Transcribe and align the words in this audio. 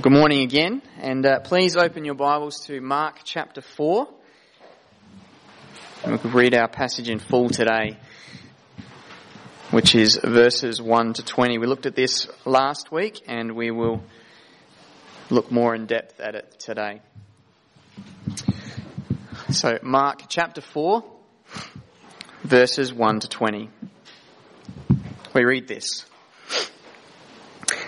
Good 0.00 0.12
morning 0.12 0.42
again, 0.42 0.80
and 1.00 1.26
uh, 1.26 1.40
please 1.40 1.76
open 1.76 2.04
your 2.04 2.14
Bibles 2.14 2.60
to 2.66 2.80
Mark 2.80 3.22
chapter 3.24 3.60
4. 3.60 4.06
And 6.04 6.12
we 6.12 6.18
could 6.18 6.34
read 6.34 6.54
our 6.54 6.68
passage 6.68 7.08
in 7.08 7.18
full 7.18 7.48
today, 7.48 7.98
which 9.72 9.96
is 9.96 10.16
verses 10.22 10.80
1 10.80 11.14
to 11.14 11.24
20. 11.24 11.58
We 11.58 11.66
looked 11.66 11.86
at 11.86 11.96
this 11.96 12.28
last 12.44 12.92
week, 12.92 13.22
and 13.26 13.56
we 13.56 13.72
will 13.72 14.04
look 15.30 15.50
more 15.50 15.74
in 15.74 15.86
depth 15.86 16.20
at 16.20 16.36
it 16.36 16.60
today. 16.60 17.00
So, 19.50 19.80
Mark 19.82 20.28
chapter 20.28 20.60
4, 20.60 21.02
verses 22.44 22.94
1 22.94 23.20
to 23.20 23.28
20. 23.28 23.68
We 25.34 25.44
read 25.44 25.66
this. 25.66 26.04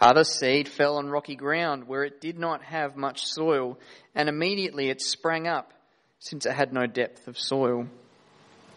Other 0.00 0.24
seed 0.24 0.68
fell 0.68 0.98
on 0.98 1.08
rocky 1.08 1.36
ground 1.36 1.88
where 1.88 2.04
it 2.04 2.20
did 2.20 2.38
not 2.38 2.62
have 2.62 2.96
much 2.96 3.24
soil, 3.24 3.78
and 4.14 4.28
immediately 4.28 4.90
it 4.90 5.00
sprang 5.00 5.46
up, 5.46 5.72
since 6.18 6.44
it 6.44 6.52
had 6.52 6.72
no 6.72 6.86
depth 6.86 7.28
of 7.28 7.38
soil. 7.38 7.86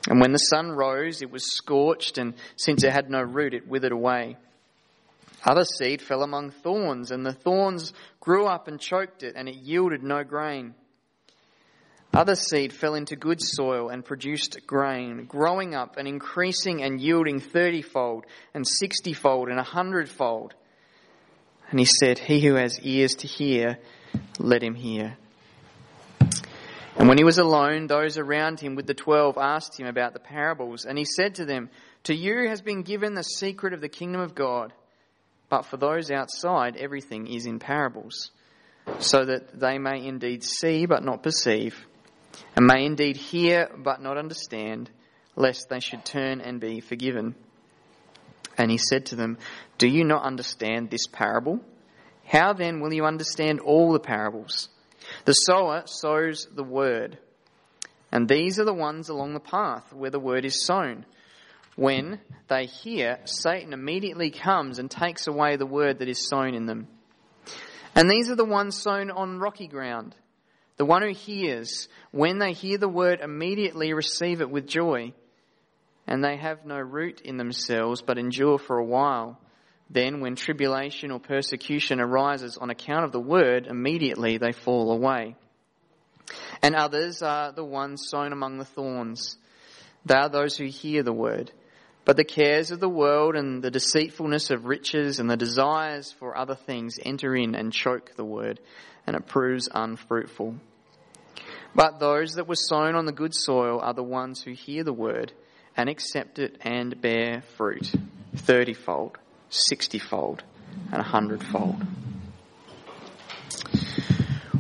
And 0.07 0.21
when 0.21 0.31
the 0.31 0.37
sun 0.37 0.71
rose, 0.71 1.21
it 1.21 1.29
was 1.29 1.45
scorched, 1.45 2.17
and 2.17 2.35
since 2.55 2.83
it 2.83 2.93
had 2.93 3.09
no 3.09 3.21
root, 3.21 3.53
it 3.53 3.67
withered 3.67 3.91
away. 3.91 4.37
Other 5.43 5.65
seed 5.65 6.01
fell 6.01 6.23
among 6.23 6.51
thorns, 6.51 7.11
and 7.11 7.25
the 7.25 7.33
thorns 7.33 7.93
grew 8.21 8.45
up 8.45 8.67
and 8.67 8.79
choked 8.79 9.23
it, 9.23 9.35
and 9.35 9.49
it 9.49 9.55
yielded 9.55 10.03
no 10.03 10.23
grain. 10.23 10.73
Other 12.13 12.35
seed 12.35 12.73
fell 12.73 12.95
into 12.95 13.15
good 13.15 13.41
soil 13.41 13.89
and 13.89 14.03
produced 14.03 14.57
grain, 14.65 15.25
growing 15.25 15.75
up 15.75 15.97
and 15.97 16.07
increasing 16.07 16.81
and 16.81 16.99
yielding 16.99 17.39
thirtyfold, 17.39 18.23
and 18.53 18.65
sixtyfold, 18.67 19.49
and 19.49 19.59
a 19.59 19.63
hundredfold. 19.63 20.55
And 21.69 21.79
he 21.79 21.85
said, 21.85 22.17
He 22.17 22.39
who 22.41 22.55
has 22.55 22.79
ears 22.81 23.15
to 23.15 23.27
hear, 23.27 23.77
let 24.39 24.63
him 24.63 24.75
hear. 24.75 25.17
And 26.99 27.07
when 27.07 27.17
he 27.17 27.23
was 27.23 27.37
alone, 27.37 27.87
those 27.87 28.17
around 28.17 28.59
him 28.59 28.75
with 28.75 28.85
the 28.85 28.93
twelve 28.93 29.37
asked 29.37 29.79
him 29.79 29.87
about 29.87 30.13
the 30.13 30.19
parables. 30.19 30.83
And 30.85 30.97
he 30.97 31.05
said 31.05 31.35
to 31.35 31.45
them, 31.45 31.69
To 32.03 32.15
you 32.15 32.49
has 32.49 32.61
been 32.61 32.81
given 32.81 33.13
the 33.13 33.23
secret 33.23 33.73
of 33.73 33.81
the 33.81 33.87
kingdom 33.87 34.19
of 34.19 34.35
God, 34.35 34.73
but 35.47 35.65
for 35.65 35.77
those 35.77 36.11
outside, 36.11 36.75
everything 36.75 37.27
is 37.27 37.45
in 37.45 37.59
parables, 37.59 38.31
so 38.99 39.23
that 39.23 39.57
they 39.59 39.77
may 39.77 40.05
indeed 40.05 40.43
see 40.43 40.85
but 40.85 41.03
not 41.03 41.23
perceive, 41.23 41.75
and 42.55 42.65
may 42.65 42.85
indeed 42.85 43.15
hear 43.15 43.69
but 43.77 44.01
not 44.01 44.17
understand, 44.17 44.89
lest 45.35 45.69
they 45.69 45.79
should 45.79 46.03
turn 46.03 46.41
and 46.41 46.59
be 46.59 46.81
forgiven. 46.81 47.33
And 48.59 48.69
he 48.69 48.77
said 48.77 49.07
to 49.07 49.15
them, 49.15 49.37
Do 49.77 49.87
you 49.87 50.03
not 50.03 50.23
understand 50.23 50.89
this 50.89 51.07
parable? 51.07 51.61
How 52.27 52.51
then 52.51 52.81
will 52.81 52.93
you 52.93 53.05
understand 53.05 53.61
all 53.61 53.93
the 53.93 54.01
parables? 54.01 54.67
The 55.23 55.31
sower 55.31 55.83
sows 55.85 56.45
the 56.53 56.63
word. 56.63 57.17
And 58.11 58.27
these 58.27 58.59
are 58.59 58.65
the 58.65 58.73
ones 58.73 59.07
along 59.07 59.33
the 59.33 59.39
path 59.39 59.93
where 59.93 60.11
the 60.11 60.19
word 60.19 60.43
is 60.43 60.65
sown. 60.65 61.05
When 61.77 62.19
they 62.49 62.65
hear, 62.65 63.19
Satan 63.23 63.71
immediately 63.71 64.29
comes 64.29 64.77
and 64.77 64.91
takes 64.91 65.27
away 65.27 65.55
the 65.55 65.65
word 65.65 65.99
that 65.99 66.09
is 66.09 66.27
sown 66.27 66.53
in 66.53 66.65
them. 66.65 66.87
And 67.95 68.09
these 68.09 68.29
are 68.29 68.35
the 68.35 68.43
ones 68.43 68.75
sown 68.75 69.09
on 69.09 69.39
rocky 69.39 69.67
ground. 69.67 70.15
The 70.75 70.85
one 70.85 71.01
who 71.01 71.13
hears, 71.13 71.87
when 72.11 72.39
they 72.39 72.51
hear 72.51 72.77
the 72.77 72.89
word, 72.89 73.21
immediately 73.21 73.93
receive 73.93 74.41
it 74.41 74.49
with 74.49 74.67
joy 74.67 75.13
and 76.09 76.23
they 76.23 76.37
have 76.37 76.65
no 76.65 76.79
root 76.79 77.21
in 77.21 77.37
themselves, 77.37 78.01
but 78.01 78.17
endure 78.17 78.57
for 78.57 78.79
a 78.79 78.83
while. 78.83 79.39
Then, 79.91 80.21
when 80.21 80.35
tribulation 80.35 81.11
or 81.11 81.19
persecution 81.19 82.01
arises 82.01 82.57
on 82.57 82.71
account 82.71 83.05
of 83.05 83.11
the 83.11 83.19
word, 83.19 83.67
immediately 83.67 84.39
they 84.39 84.51
fall 84.51 84.91
away. 84.91 85.35
And 86.63 86.75
others 86.75 87.21
are 87.21 87.51
the 87.51 87.63
ones 87.63 88.07
sown 88.07 88.33
among 88.33 88.57
the 88.57 88.65
thorns. 88.65 89.37
They 90.03 90.15
are 90.15 90.29
those 90.29 90.57
who 90.57 90.65
hear 90.65 91.03
the 91.03 91.13
word. 91.13 91.51
But 92.05 92.17
the 92.17 92.23
cares 92.23 92.71
of 92.71 92.79
the 92.79 92.89
world 92.89 93.35
and 93.35 93.61
the 93.61 93.69
deceitfulness 93.69 94.49
of 94.49 94.65
riches 94.65 95.19
and 95.19 95.29
the 95.29 95.37
desires 95.37 96.11
for 96.11 96.35
other 96.35 96.55
things 96.55 96.97
enter 97.03 97.35
in 97.35 97.53
and 97.53 97.71
choke 97.71 98.15
the 98.15 98.25
word, 98.25 98.59
and 99.05 99.15
it 99.15 99.27
proves 99.27 99.69
unfruitful. 99.71 100.55
But 101.75 101.99
those 101.99 102.33
that 102.33 102.47
were 102.47 102.55
sown 102.55 102.95
on 102.95 103.05
the 103.05 103.11
good 103.11 103.35
soil 103.35 103.79
are 103.79 103.93
the 103.93 104.01
ones 104.01 104.41
who 104.41 104.53
hear 104.53 104.83
the 104.83 104.91
word 104.91 105.33
and 105.75 105.89
accept 105.89 106.39
it 106.39 106.57
and 106.61 106.99
bear 107.01 107.41
fruit 107.57 107.91
thirtyfold, 108.35 109.15
sixtyfold, 109.49 110.43
and 110.91 111.01
a 111.01 111.03
hundredfold. 111.03 111.83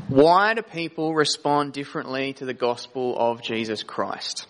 Why 0.07 0.55
do 0.55 0.63
people 0.63 1.13
respond 1.13 1.73
differently 1.73 2.33
to 2.33 2.45
the 2.45 2.53
gospel 2.53 3.15
of 3.17 3.43
Jesus 3.43 3.83
Christ? 3.83 4.47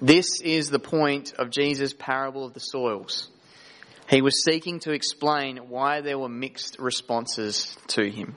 This 0.00 0.40
is 0.42 0.70
the 0.70 0.78
point 0.78 1.34
of 1.38 1.50
Jesus' 1.50 1.92
parable 1.92 2.44
of 2.44 2.54
the 2.54 2.60
soils. 2.60 3.28
He 4.08 4.22
was 4.22 4.42
seeking 4.44 4.80
to 4.80 4.92
explain 4.92 5.68
why 5.68 6.00
there 6.00 6.18
were 6.18 6.28
mixed 6.28 6.78
responses 6.78 7.76
to 7.88 8.08
him. 8.08 8.36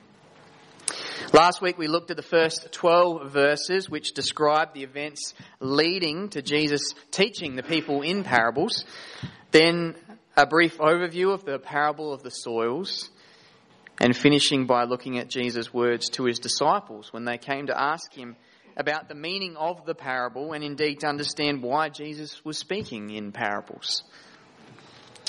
Last 1.34 1.60
week 1.60 1.78
we 1.78 1.88
looked 1.88 2.12
at 2.12 2.16
the 2.16 2.22
first 2.22 2.70
12 2.70 3.32
verses 3.32 3.90
which 3.90 4.12
describe 4.12 4.72
the 4.72 4.84
events 4.84 5.34
leading 5.58 6.28
to 6.28 6.42
Jesus 6.42 6.94
teaching 7.10 7.56
the 7.56 7.64
people 7.64 8.02
in 8.02 8.22
parables. 8.22 8.84
Then 9.50 9.96
a 10.36 10.46
brief 10.46 10.78
overview 10.78 11.34
of 11.34 11.44
the 11.44 11.58
parable 11.58 12.12
of 12.12 12.22
the 12.22 12.30
soils 12.30 13.10
and 14.00 14.16
finishing 14.16 14.66
by 14.66 14.84
looking 14.84 15.18
at 15.18 15.28
Jesus' 15.28 15.74
words 15.74 16.08
to 16.10 16.22
his 16.26 16.38
disciples 16.38 17.12
when 17.12 17.24
they 17.24 17.36
came 17.36 17.66
to 17.66 17.76
ask 17.76 18.14
him 18.14 18.36
about 18.76 19.08
the 19.08 19.16
meaning 19.16 19.56
of 19.56 19.84
the 19.86 19.94
parable 19.96 20.52
and 20.52 20.62
indeed 20.62 21.00
to 21.00 21.08
understand 21.08 21.64
why 21.64 21.88
Jesus 21.88 22.44
was 22.44 22.58
speaking 22.58 23.10
in 23.10 23.32
parables. 23.32 24.04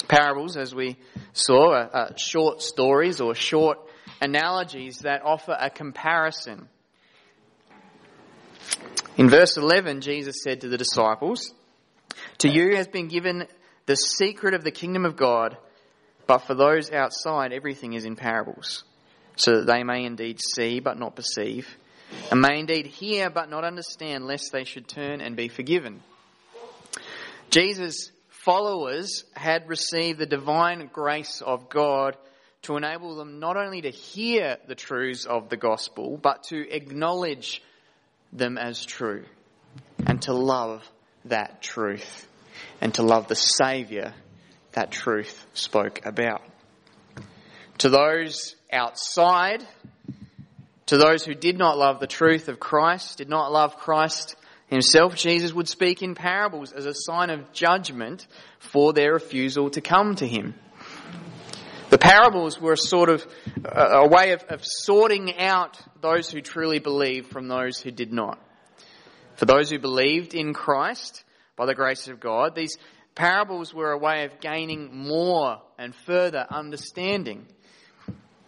Parables, 0.08 0.56
as 0.56 0.76
we 0.76 0.98
saw, 1.34 1.74
are, 1.74 2.12
short 2.16 2.62
stories 2.62 3.20
or 3.22 3.34
short 3.34 3.80
analogies 4.22 5.00
that 5.00 5.24
offer 5.24 5.56
a 5.60 5.70
comparison. 5.70 6.68
In 9.18 9.30
verse 9.30 9.58
11, 9.58 10.02
Jesus 10.02 10.38
said 10.44 10.62
to 10.62 10.70
the 10.70 10.78
disciples, 10.78 11.54
To 12.40 12.50
you 12.50 12.76
has 12.76 12.88
been 12.88 13.08
given 13.08 13.48
the 13.86 13.96
secret 13.96 14.54
of 14.54 14.64
the 14.64 14.72
kingdom 14.72 15.06
of 15.06 15.16
God, 15.16 15.58
but 16.28 16.40
for 16.40 16.56
those 16.56 16.92
outside, 16.92 17.54
everything 17.54 17.94
is 17.94 18.06
in 18.06 18.16
parables, 18.16 18.84
so 19.36 19.58
that 19.58 19.68
they 19.68 19.84
may 19.84 20.04
indeed 20.06 20.40
see 20.56 20.80
but 20.80 20.98
not 21.00 21.16
perceive, 21.16 21.78
and 22.32 22.42
may 22.42 22.60
indeed 22.60 22.88
hear 22.88 23.30
but 23.30 23.50
not 23.50 23.64
understand, 23.64 24.26
lest 24.26 24.52
they 24.52 24.64
should 24.64 24.88
turn 24.88 25.22
and 25.22 25.36
be 25.36 25.48
forgiven. 25.48 26.02
Jesus' 27.50 28.12
followers 28.30 29.24
had 29.34 29.70
received 29.70 30.20
the 30.20 30.26
divine 30.26 30.90
grace 30.92 31.42
of 31.42 31.70
God 31.70 32.18
to 32.66 32.78
enable 32.78 33.16
them 33.16 33.40
not 33.40 33.58
only 33.58 33.82
to 33.82 33.90
hear 33.90 34.58
the 34.68 34.76
truths 34.76 35.26
of 35.26 35.50
the 35.50 35.58
gospel, 35.58 36.18
but 36.18 36.44
to 36.44 36.70
acknowledge 36.70 37.62
them 38.34 38.58
as 38.58 38.86
true 38.86 39.24
and 40.06 40.22
to 40.24 40.34
love 40.34 40.84
that 41.26 41.62
truth 41.62 42.28
and 42.82 42.94
to 42.96 43.04
love 43.04 43.28
the 43.28 43.36
Saviour 43.36 44.14
that 44.74 44.92
truth 44.92 45.46
spoke 45.54 46.06
about. 46.06 46.42
To 47.80 47.90
those 47.90 48.56
outside, 48.72 49.66
to 50.88 50.98
those 50.98 51.24
who 51.24 51.34
did 51.34 51.58
not 51.58 51.78
love 51.78 52.00
the 52.00 52.08
truth 52.08 52.48
of 52.48 52.60
Christ, 52.60 53.18
did 53.18 53.30
not 53.30 53.52
love 53.52 53.78
Christ 53.78 54.36
himself, 54.68 55.16
Jesus 55.16 55.54
would 55.54 55.68
speak 55.68 56.02
in 56.02 56.16
parables 56.16 56.72
as 56.72 56.86
a 56.86 56.94
sign 56.94 57.30
of 57.30 57.54
judgment 57.54 58.26
for 58.60 58.94
their 58.94 59.14
refusal 59.14 59.70
to 59.72 59.82
come 59.82 60.16
to 60.16 60.28
him. 60.28 60.56
The 61.96 62.00
parables 62.00 62.60
were 62.60 62.74
a 62.74 62.78
sort 62.78 63.08
of 63.08 63.26
a 63.64 64.06
way 64.06 64.34
of, 64.34 64.44
of 64.50 64.66
sorting 64.66 65.40
out 65.40 65.80
those 66.02 66.30
who 66.30 66.42
truly 66.42 66.80
believed 66.80 67.28
from 67.28 67.48
those 67.48 67.80
who 67.80 67.90
did 67.90 68.12
not. 68.12 68.38
For 69.38 69.46
those 69.46 69.70
who 69.70 69.80
believed 69.80 70.34
in 70.34 70.54
Christ 70.54 71.24
by 71.56 71.66
the 71.66 71.74
grace 71.74 72.10
of 72.10 72.20
God, 72.20 72.54
these 72.54 72.78
parables 73.16 73.74
were 73.74 73.94
a 73.94 73.98
way 73.98 74.26
of 74.26 74.42
gaining 74.42 74.94
more 74.94 75.62
and 75.78 75.96
further 75.96 76.46
understanding. 76.50 77.46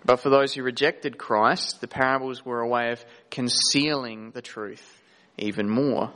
But 0.04 0.20
for 0.20 0.30
those 0.30 0.54
who 0.54 0.62
rejected 0.62 1.18
Christ, 1.18 1.80
the 1.80 1.88
parables 1.88 2.46
were 2.46 2.60
a 2.60 2.68
way 2.68 2.92
of 2.92 3.06
concealing 3.32 4.32
the 4.32 4.42
truth 4.42 5.02
even 5.38 5.70
more. 5.70 6.12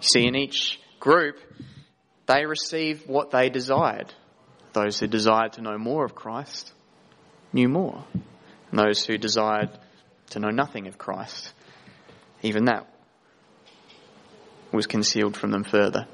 See, 0.00 0.24
in 0.24 0.36
each 0.36 0.78
group, 1.00 1.40
they 2.26 2.46
received 2.46 3.08
what 3.08 3.32
they 3.32 3.48
desired. 3.48 4.14
Those 4.76 5.00
who 5.00 5.06
desired 5.06 5.54
to 5.54 5.62
know 5.62 5.78
more 5.78 6.04
of 6.04 6.14
Christ 6.14 6.70
knew 7.50 7.66
more. 7.66 8.04
And 8.70 8.78
those 8.78 9.06
who 9.06 9.16
desired 9.16 9.70
to 10.30 10.38
know 10.38 10.50
nothing 10.50 10.86
of 10.86 10.98
Christ, 10.98 11.50
even 12.42 12.66
that 12.66 12.86
was 14.72 14.86
concealed 14.86 15.34
from 15.34 15.50
them 15.50 15.64
further. 15.64 16.06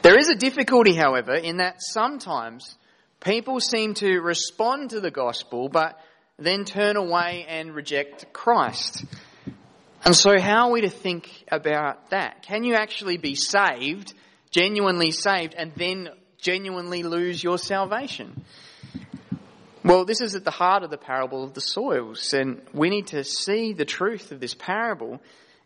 There 0.00 0.18
is 0.18 0.30
a 0.30 0.36
difficulty, 0.36 0.94
however, 0.94 1.34
in 1.34 1.58
that 1.58 1.82
sometimes 1.82 2.74
people 3.20 3.60
seem 3.60 3.92
to 3.94 4.20
respond 4.20 4.90
to 4.90 5.00
the 5.00 5.10
gospel 5.10 5.68
but 5.68 6.00
then 6.38 6.64
turn 6.64 6.96
away 6.96 7.44
and 7.46 7.74
reject 7.74 8.32
Christ. 8.32 9.04
And 10.02 10.16
so, 10.16 10.40
how 10.40 10.68
are 10.68 10.72
we 10.72 10.80
to 10.80 10.88
think 10.88 11.44
about 11.52 12.08
that? 12.08 12.44
Can 12.44 12.64
you 12.64 12.72
actually 12.72 13.18
be 13.18 13.34
saved, 13.34 14.14
genuinely 14.50 15.10
saved, 15.10 15.54
and 15.54 15.74
then 15.76 16.08
genuinely 16.38 17.02
lose 17.02 17.42
your 17.42 17.58
salvation? 17.58 18.44
Well, 19.84 20.04
this 20.04 20.20
is 20.20 20.34
at 20.34 20.44
the 20.44 20.50
heart 20.50 20.82
of 20.82 20.90
the 20.90 20.98
parable 20.98 21.44
of 21.44 21.54
the 21.54 21.60
soils, 21.60 22.32
and 22.32 22.60
we 22.74 22.90
need 22.90 23.08
to 23.08 23.24
see 23.24 23.72
the 23.72 23.84
truth 23.84 24.32
of 24.32 24.40
this 24.40 24.54
parable 24.54 25.20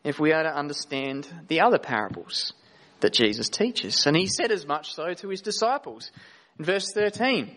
if 0.04 0.20
we 0.20 0.32
are 0.32 0.42
to 0.42 0.54
understand 0.54 1.26
the 1.48 1.60
other 1.60 1.78
parables 1.78 2.52
that 3.00 3.12
Jesus 3.12 3.48
teaches. 3.48 4.06
And 4.06 4.16
he 4.16 4.26
said 4.26 4.52
as 4.52 4.66
much 4.66 4.94
so 4.94 5.12
to 5.12 5.28
his 5.28 5.40
disciples. 5.40 6.10
In 6.58 6.64
verse 6.64 6.92
13, 6.92 7.54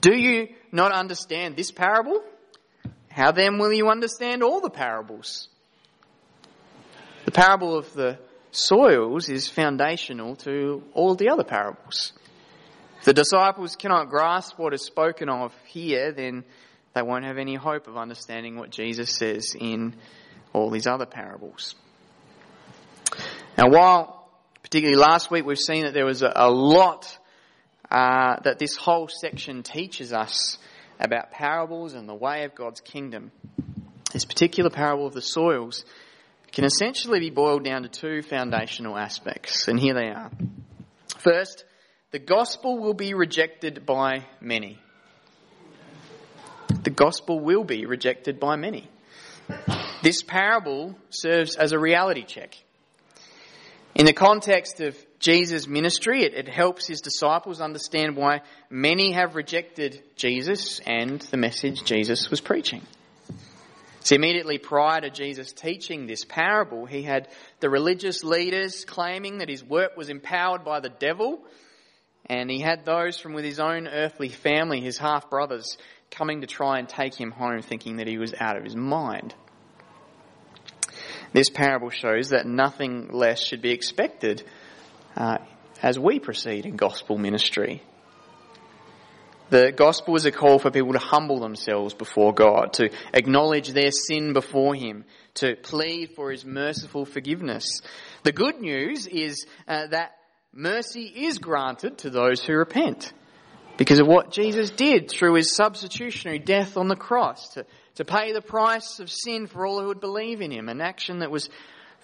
Do 0.00 0.14
you 0.14 0.48
not 0.72 0.92
understand 0.92 1.56
this 1.56 1.70
parable? 1.70 2.22
How 3.10 3.32
then 3.32 3.58
will 3.58 3.72
you 3.72 3.88
understand 3.88 4.42
all 4.42 4.60
the 4.60 4.70
parables? 4.70 5.48
The 7.26 7.30
parable 7.30 7.76
of 7.76 7.92
the 7.92 8.18
soils 8.50 9.28
is 9.28 9.48
foundational 9.48 10.36
to 10.36 10.82
all 10.92 11.14
the 11.14 11.28
other 11.28 11.44
parables. 11.44 12.12
The 13.04 13.12
disciples 13.12 13.76
cannot 13.76 14.08
grasp 14.08 14.58
what 14.58 14.72
is 14.72 14.82
spoken 14.82 15.28
of 15.28 15.52
here, 15.66 16.10
then 16.12 16.42
they 16.94 17.02
won't 17.02 17.26
have 17.26 17.36
any 17.36 17.54
hope 17.54 17.86
of 17.86 17.98
understanding 17.98 18.56
what 18.56 18.70
Jesus 18.70 19.14
says 19.14 19.54
in 19.58 19.94
all 20.54 20.70
these 20.70 20.86
other 20.86 21.04
parables. 21.04 21.74
Now, 23.58 23.68
while 23.68 24.30
particularly 24.62 24.98
last 24.98 25.30
week 25.30 25.44
we've 25.44 25.58
seen 25.58 25.84
that 25.84 25.92
there 25.92 26.06
was 26.06 26.22
a, 26.22 26.32
a 26.34 26.50
lot 26.50 27.18
uh, 27.90 28.36
that 28.42 28.58
this 28.58 28.74
whole 28.74 29.08
section 29.08 29.62
teaches 29.62 30.12
us 30.14 30.56
about 30.98 31.30
parables 31.30 31.92
and 31.92 32.08
the 32.08 32.14
way 32.14 32.44
of 32.44 32.54
God's 32.54 32.80
kingdom, 32.80 33.32
this 34.14 34.24
particular 34.24 34.70
parable 34.70 35.06
of 35.06 35.12
the 35.12 35.20
soils 35.20 35.84
can 36.52 36.64
essentially 36.64 37.20
be 37.20 37.30
boiled 37.30 37.64
down 37.64 37.82
to 37.82 37.88
two 37.88 38.22
foundational 38.22 38.96
aspects, 38.96 39.68
and 39.68 39.78
here 39.78 39.92
they 39.92 40.08
are. 40.08 40.30
First, 41.18 41.64
the 42.14 42.20
gospel 42.20 42.78
will 42.78 42.94
be 42.94 43.12
rejected 43.12 43.84
by 43.84 44.24
many. 44.40 44.78
The 46.84 46.90
gospel 46.90 47.40
will 47.40 47.64
be 47.64 47.86
rejected 47.86 48.38
by 48.38 48.54
many. 48.54 48.88
This 50.00 50.22
parable 50.22 50.96
serves 51.10 51.56
as 51.56 51.72
a 51.72 51.78
reality 51.80 52.22
check. 52.22 52.56
In 53.96 54.06
the 54.06 54.12
context 54.12 54.80
of 54.80 54.96
Jesus' 55.18 55.66
ministry, 55.66 56.22
it, 56.22 56.34
it, 56.34 56.48
helps 56.48 56.86
his 56.86 57.00
disciples 57.00 57.60
understand 57.60 58.14
why 58.14 58.42
many 58.70 59.10
have 59.10 59.34
rejected 59.34 60.00
Jesus 60.14 60.80
and 60.86 61.20
the 61.20 61.36
message 61.36 61.82
Jesus 61.82 62.30
was 62.30 62.40
preaching. 62.40 62.82
See, 64.04 64.14
immediately 64.14 64.58
prior 64.58 65.00
to 65.00 65.10
Jesus 65.10 65.50
teaching 65.50 66.06
this 66.06 66.24
parable, 66.24 66.86
he 66.86 67.02
had 67.02 67.26
the 67.58 67.70
religious 67.70 68.22
leaders 68.22 68.84
claiming 68.84 69.38
that 69.38 69.48
his 69.48 69.64
work 69.64 69.96
was 69.96 70.10
empowered 70.10 70.64
by 70.64 70.78
the 70.78 70.90
devil, 70.90 71.42
and 72.26 72.50
he 72.50 72.60
had 72.60 72.84
those 72.84 73.18
from 73.18 73.34
with 73.34 73.44
his 73.44 73.60
own 73.60 73.86
earthly 73.86 74.28
family, 74.28 74.80
his 74.80 74.98
half 74.98 75.28
brothers, 75.28 75.76
coming 76.10 76.40
to 76.40 76.46
try 76.46 76.78
and 76.78 76.88
take 76.88 77.14
him 77.14 77.30
home, 77.30 77.60
thinking 77.60 77.96
that 77.96 78.06
he 78.06 78.18
was 78.18 78.34
out 78.38 78.56
of 78.56 78.64
his 78.64 78.76
mind. 78.76 79.34
This 81.32 81.50
parable 81.50 81.90
shows 81.90 82.30
that 82.30 82.46
nothing 82.46 83.08
less 83.12 83.44
should 83.44 83.60
be 83.60 83.72
expected 83.72 84.44
uh, 85.16 85.38
as 85.82 85.98
we 85.98 86.20
proceed 86.20 86.64
in 86.64 86.76
gospel 86.76 87.18
ministry. 87.18 87.82
The 89.50 89.72
gospel 89.72 90.16
is 90.16 90.24
a 90.24 90.32
call 90.32 90.58
for 90.58 90.70
people 90.70 90.94
to 90.94 90.98
humble 90.98 91.40
themselves 91.40 91.92
before 91.92 92.32
God, 92.32 92.72
to 92.74 92.90
acknowledge 93.12 93.68
their 93.68 93.90
sin 93.90 94.32
before 94.32 94.74
Him, 94.74 95.04
to 95.34 95.54
plead 95.56 96.12
for 96.16 96.30
His 96.30 96.44
merciful 96.44 97.04
forgiveness. 97.04 97.80
The 98.22 98.32
good 98.32 98.60
news 98.60 99.06
is 99.06 99.44
uh, 99.68 99.88
that 99.88 100.16
mercy 100.54 101.04
is 101.04 101.38
granted 101.38 101.98
to 101.98 102.10
those 102.10 102.42
who 102.42 102.54
repent 102.54 103.12
because 103.76 103.98
of 103.98 104.06
what 104.06 104.30
Jesus 104.30 104.70
did 104.70 105.10
through 105.10 105.34
His 105.34 105.54
substitutionary 105.54 106.38
death 106.38 106.76
on 106.76 106.88
the 106.88 106.96
cross 106.96 107.50
to 107.54 107.66
to 107.96 108.04
pay 108.04 108.32
the 108.32 108.42
price 108.42 108.98
of 108.98 109.10
sin 109.10 109.46
for 109.46 109.66
all 109.66 109.80
who 109.80 109.88
would 109.88 110.00
believe 110.00 110.40
in 110.40 110.50
him, 110.50 110.68
an 110.68 110.80
action 110.80 111.20
that 111.20 111.30
was 111.30 111.48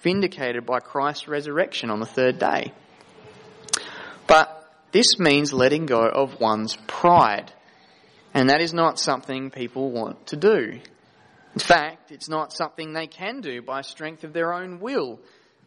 vindicated 0.02 0.64
by 0.64 0.79
Christ's 0.79 1.29
resurrection 1.29 1.91
on 1.91 2.00
the 2.00 2.06
third 2.06 2.38
day. 2.38 2.73
But 4.26 4.56
this 4.93 5.19
means 5.19 5.53
letting 5.53 5.87
go 5.87 6.03
of 6.03 6.41
one's 6.41 6.76
pride, 6.87 7.53
and 8.32 8.50
that 8.50 8.61
is 8.61 8.73
not 8.73 8.99
something 8.99 9.50
people 9.50 9.91
want 9.91 10.29
to 10.29 10.37
do. 10.37 10.81
In 11.55 11.61
fact, 11.61 12.12
it's 12.12 12.29
not 12.29 12.53
something 12.53 12.93
they 12.93 13.08
can 13.08 13.41
do 13.41 13.61
by 13.61 13.81
strength 13.81 14.23
of 14.23 14.32
their 14.32 14.53
own 14.53 14.79
will, 14.79 15.19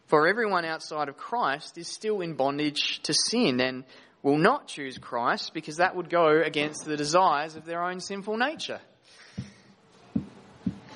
for 0.06 0.28
everyone 0.28 0.64
outside 0.64 1.08
of 1.08 1.16
Christ 1.16 1.78
is 1.78 1.88
still 1.88 2.20
in 2.20 2.34
bondage 2.34 3.00
to 3.04 3.14
sin 3.14 3.60
and 3.60 3.84
will 4.22 4.38
not 4.38 4.68
choose 4.68 4.98
Christ 4.98 5.52
because 5.54 5.76
that 5.76 5.96
would 5.96 6.10
go 6.10 6.42
against 6.42 6.84
the 6.84 6.96
desires 6.96 7.56
of 7.56 7.64
their 7.64 7.82
own 7.82 8.00
sinful 8.00 8.36
nature. 8.36 8.80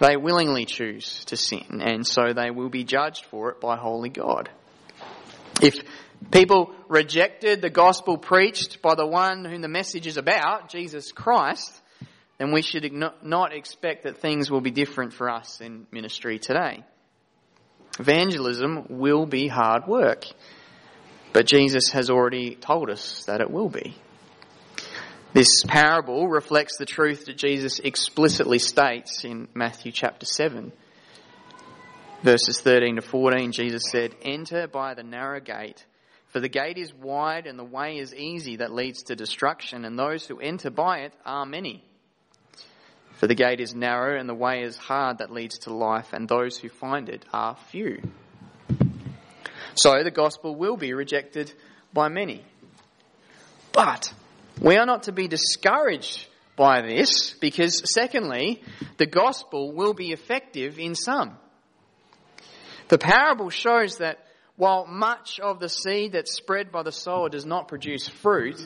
They 0.00 0.16
willingly 0.16 0.64
choose 0.64 1.24
to 1.26 1.36
sin, 1.36 1.82
and 1.82 2.06
so 2.06 2.32
they 2.32 2.50
will 2.50 2.68
be 2.68 2.84
judged 2.84 3.24
for 3.24 3.50
it 3.50 3.60
by 3.60 3.76
holy 3.76 4.10
God. 4.10 4.48
If 5.60 5.74
people 6.30 6.72
rejected 6.88 7.60
the 7.60 7.70
gospel 7.70 8.16
preached 8.16 8.80
by 8.80 8.94
the 8.94 9.06
one 9.06 9.44
whom 9.44 9.60
the 9.60 9.68
message 9.68 10.06
is 10.06 10.16
about, 10.16 10.70
Jesus 10.70 11.10
Christ, 11.10 11.80
then 12.38 12.52
we 12.52 12.62
should 12.62 12.92
not 13.22 13.52
expect 13.52 14.04
that 14.04 14.18
things 14.18 14.50
will 14.50 14.60
be 14.60 14.70
different 14.70 15.12
for 15.12 15.28
us 15.28 15.60
in 15.60 15.88
ministry 15.90 16.38
today. 16.38 16.84
Evangelism 17.98 18.86
will 18.88 19.26
be 19.26 19.48
hard 19.48 19.86
work, 19.86 20.24
but 21.32 21.46
Jesus 21.46 21.90
has 21.90 22.10
already 22.10 22.54
told 22.54 22.90
us 22.90 23.24
that 23.26 23.40
it 23.40 23.50
will 23.50 23.68
be. 23.68 23.96
This 25.32 25.62
parable 25.66 26.26
reflects 26.28 26.78
the 26.78 26.86
truth 26.86 27.26
that 27.26 27.36
Jesus 27.36 27.80
explicitly 27.80 28.58
states 28.58 29.24
in 29.24 29.48
Matthew 29.54 29.92
chapter 29.92 30.24
7. 30.24 30.72
Verses 32.22 32.60
13 32.60 32.96
to 32.96 33.02
14, 33.02 33.52
Jesus 33.52 33.84
said, 33.90 34.14
Enter 34.22 34.66
by 34.66 34.94
the 34.94 35.02
narrow 35.02 35.40
gate, 35.40 35.84
for 36.28 36.40
the 36.40 36.48
gate 36.48 36.78
is 36.78 36.92
wide 36.92 37.46
and 37.46 37.58
the 37.58 37.64
way 37.64 37.98
is 37.98 38.14
easy 38.14 38.56
that 38.56 38.72
leads 38.72 39.04
to 39.04 39.16
destruction, 39.16 39.84
and 39.84 39.98
those 39.98 40.26
who 40.26 40.40
enter 40.40 40.70
by 40.70 41.00
it 41.00 41.12
are 41.24 41.46
many. 41.46 41.84
For 43.18 43.26
the 43.26 43.34
gate 43.34 43.60
is 43.60 43.74
narrow 43.74 44.18
and 44.18 44.28
the 44.28 44.34
way 44.34 44.62
is 44.62 44.76
hard 44.76 45.18
that 45.18 45.32
leads 45.32 45.58
to 45.60 45.74
life, 45.74 46.12
and 46.12 46.28
those 46.28 46.56
who 46.56 46.68
find 46.68 47.08
it 47.08 47.24
are 47.32 47.56
few. 47.70 48.00
So 49.74 50.04
the 50.04 50.12
gospel 50.12 50.54
will 50.54 50.76
be 50.76 50.92
rejected 50.92 51.52
by 51.92 52.08
many. 52.08 52.44
But 53.72 54.12
we 54.60 54.76
are 54.76 54.86
not 54.86 55.04
to 55.04 55.12
be 55.12 55.26
discouraged 55.26 56.26
by 56.54 56.80
this 56.80 57.34
because, 57.40 57.92
secondly, 57.92 58.62
the 58.98 59.06
gospel 59.06 59.72
will 59.72 59.94
be 59.94 60.12
effective 60.12 60.78
in 60.78 60.94
some. 60.94 61.36
The 62.88 62.98
parable 62.98 63.50
shows 63.50 63.98
that 63.98 64.18
while 64.56 64.86
much 64.86 65.40
of 65.40 65.58
the 65.58 65.68
seed 65.68 66.12
that's 66.12 66.34
spread 66.36 66.70
by 66.70 66.82
the 66.84 66.92
sower 66.92 67.28
does 67.28 67.46
not 67.46 67.68
produce 67.68 68.08
fruit, 68.08 68.58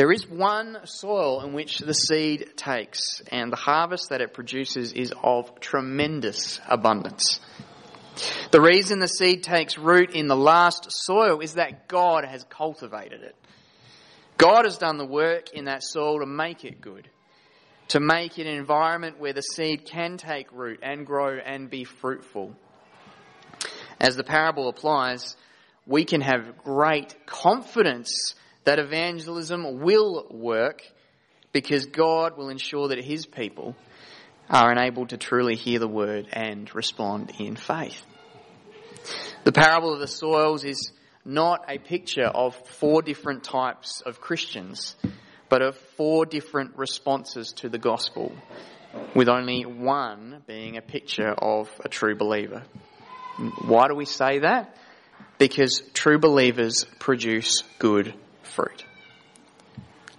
there 0.00 0.12
is 0.12 0.26
one 0.26 0.78
soil 0.84 1.42
in 1.44 1.52
which 1.52 1.76
the 1.76 1.92
seed 1.92 2.52
takes, 2.56 3.20
and 3.30 3.52
the 3.52 3.56
harvest 3.56 4.08
that 4.08 4.22
it 4.22 4.32
produces 4.32 4.94
is 4.94 5.12
of 5.22 5.60
tremendous 5.60 6.58
abundance. 6.66 7.38
The 8.50 8.62
reason 8.62 8.98
the 8.98 9.06
seed 9.06 9.42
takes 9.42 9.76
root 9.76 10.14
in 10.14 10.26
the 10.26 10.34
last 10.34 10.86
soil 10.88 11.40
is 11.40 11.56
that 11.56 11.86
God 11.86 12.24
has 12.24 12.44
cultivated 12.44 13.20
it. 13.20 13.36
God 14.38 14.64
has 14.64 14.78
done 14.78 14.96
the 14.96 15.04
work 15.04 15.50
in 15.52 15.66
that 15.66 15.82
soil 15.82 16.20
to 16.20 16.26
make 16.26 16.64
it 16.64 16.80
good, 16.80 17.06
to 17.88 18.00
make 18.00 18.38
it 18.38 18.46
an 18.46 18.56
environment 18.56 19.20
where 19.20 19.34
the 19.34 19.42
seed 19.42 19.84
can 19.84 20.16
take 20.16 20.50
root 20.50 20.80
and 20.82 21.04
grow 21.04 21.36
and 21.36 21.68
be 21.68 21.84
fruitful. 21.84 22.56
As 24.00 24.16
the 24.16 24.24
parable 24.24 24.70
applies, 24.70 25.36
we 25.84 26.06
can 26.06 26.22
have 26.22 26.56
great 26.64 27.26
confidence 27.26 28.34
that 28.70 28.78
evangelism 28.78 29.80
will 29.80 30.28
work 30.30 30.84
because 31.50 31.86
God 31.86 32.38
will 32.38 32.50
ensure 32.50 32.86
that 32.86 33.04
his 33.04 33.26
people 33.26 33.74
are 34.48 34.70
enabled 34.70 35.08
to 35.08 35.16
truly 35.16 35.56
hear 35.56 35.80
the 35.80 35.88
word 35.88 36.28
and 36.32 36.72
respond 36.72 37.32
in 37.40 37.56
faith. 37.56 38.00
The 39.42 39.50
parable 39.50 39.92
of 39.92 39.98
the 39.98 40.06
soils 40.06 40.62
is 40.62 40.92
not 41.24 41.64
a 41.68 41.78
picture 41.78 42.28
of 42.28 42.54
four 42.78 43.02
different 43.02 43.42
types 43.42 44.02
of 44.06 44.20
Christians, 44.20 44.94
but 45.48 45.62
of 45.62 45.76
four 45.96 46.24
different 46.24 46.78
responses 46.78 47.52
to 47.54 47.68
the 47.68 47.78
gospel, 47.78 48.32
with 49.16 49.28
only 49.28 49.64
one 49.64 50.44
being 50.46 50.76
a 50.76 50.80
picture 50.80 51.32
of 51.32 51.68
a 51.84 51.88
true 51.88 52.14
believer. 52.14 52.62
Why 53.64 53.88
do 53.88 53.96
we 53.96 54.04
say 54.04 54.38
that? 54.38 54.76
Because 55.38 55.82
true 55.92 56.20
believers 56.20 56.86
produce 57.00 57.64
good 57.80 58.14
fruit. 58.50 58.84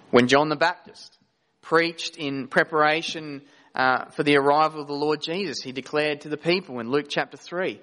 When 0.09 0.27
John 0.27 0.49
the 0.49 0.55
Baptist 0.55 1.17
preached 1.61 2.17
in 2.17 2.47
preparation 2.47 3.41
uh, 3.73 4.05
for 4.11 4.23
the 4.23 4.37
arrival 4.37 4.81
of 4.81 4.87
the 4.87 4.93
Lord 4.93 5.21
Jesus, 5.21 5.61
he 5.61 5.71
declared 5.71 6.21
to 6.21 6.29
the 6.29 6.37
people 6.37 6.79
in 6.79 6.89
Luke 6.89 7.07
chapter 7.09 7.37
3 7.37 7.79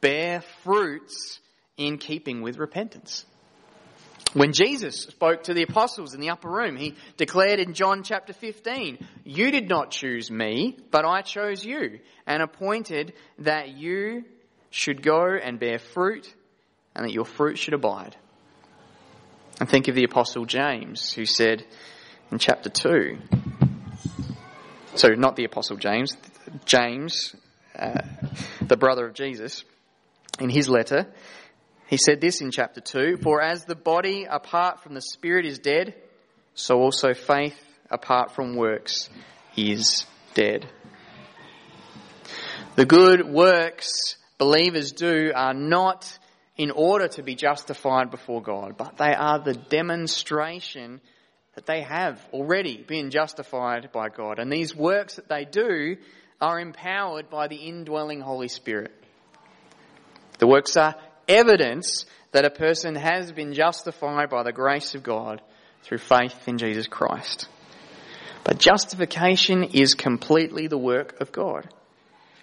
bear 0.00 0.42
fruits 0.62 1.40
in 1.76 1.98
keeping 1.98 2.42
with 2.42 2.58
repentance. 2.58 3.24
When 4.32 4.52
Jesus 4.52 5.02
spoke 5.02 5.44
to 5.44 5.54
the 5.54 5.64
apostles 5.64 6.14
in 6.14 6.20
the 6.20 6.30
upper 6.30 6.48
room, 6.48 6.76
he 6.76 6.94
declared 7.16 7.58
in 7.58 7.74
John 7.74 8.04
chapter 8.04 8.32
15, 8.32 8.98
You 9.24 9.50
did 9.50 9.68
not 9.68 9.90
choose 9.90 10.30
me, 10.30 10.78
but 10.92 11.04
I 11.04 11.22
chose 11.22 11.64
you, 11.64 11.98
and 12.26 12.42
appointed 12.42 13.14
that 13.40 13.70
you 13.70 14.24
should 14.70 15.02
go 15.02 15.24
and 15.24 15.58
bear 15.58 15.80
fruit, 15.80 16.32
and 16.94 17.04
that 17.04 17.12
your 17.12 17.24
fruit 17.24 17.58
should 17.58 17.74
abide. 17.74 18.16
And 19.60 19.68
think 19.68 19.88
of 19.88 19.94
the 19.94 20.04
apostle 20.04 20.46
James, 20.46 21.12
who 21.12 21.26
said 21.26 21.66
in 22.32 22.38
chapter 22.38 22.70
2, 22.70 23.18
so 24.94 25.08
not 25.10 25.36
the 25.36 25.44
apostle 25.44 25.76
James, 25.76 26.16
James, 26.64 27.36
uh, 27.78 28.00
the 28.62 28.78
brother 28.78 29.06
of 29.06 29.12
Jesus, 29.12 29.62
in 30.40 30.48
his 30.48 30.70
letter, 30.70 31.06
he 31.88 31.98
said 31.98 32.22
this 32.22 32.40
in 32.40 32.50
chapter 32.50 32.80
2 32.80 33.18
For 33.22 33.42
as 33.42 33.66
the 33.66 33.74
body 33.74 34.24
apart 34.24 34.82
from 34.82 34.94
the 34.94 35.02
spirit 35.02 35.44
is 35.44 35.58
dead, 35.58 35.94
so 36.54 36.80
also 36.80 37.12
faith 37.12 37.60
apart 37.90 38.34
from 38.34 38.56
works 38.56 39.10
is 39.56 40.06
dead. 40.32 40.66
The 42.76 42.86
good 42.86 43.26
works 43.28 44.16
believers 44.38 44.92
do 44.92 45.32
are 45.34 45.52
not 45.52 46.18
in 46.60 46.70
order 46.70 47.08
to 47.08 47.22
be 47.22 47.34
justified 47.34 48.10
before 48.10 48.42
God, 48.42 48.76
but 48.76 48.98
they 48.98 49.14
are 49.14 49.38
the 49.38 49.54
demonstration 49.54 51.00
that 51.54 51.64
they 51.64 51.80
have 51.80 52.22
already 52.34 52.76
been 52.76 53.10
justified 53.10 53.90
by 53.92 54.10
God. 54.10 54.38
And 54.38 54.52
these 54.52 54.76
works 54.76 55.14
that 55.14 55.26
they 55.26 55.46
do 55.46 55.96
are 56.38 56.60
empowered 56.60 57.30
by 57.30 57.48
the 57.48 57.56
indwelling 57.56 58.20
Holy 58.20 58.48
Spirit. 58.48 58.92
The 60.38 60.46
works 60.46 60.76
are 60.76 60.96
evidence 61.26 62.04
that 62.32 62.44
a 62.44 62.50
person 62.50 62.94
has 62.94 63.32
been 63.32 63.54
justified 63.54 64.28
by 64.28 64.42
the 64.42 64.52
grace 64.52 64.94
of 64.94 65.02
God 65.02 65.40
through 65.82 65.96
faith 65.96 66.46
in 66.46 66.58
Jesus 66.58 66.86
Christ. 66.86 67.48
But 68.44 68.58
justification 68.58 69.64
is 69.64 69.94
completely 69.94 70.66
the 70.66 70.76
work 70.76 71.22
of 71.22 71.32
God, 71.32 71.72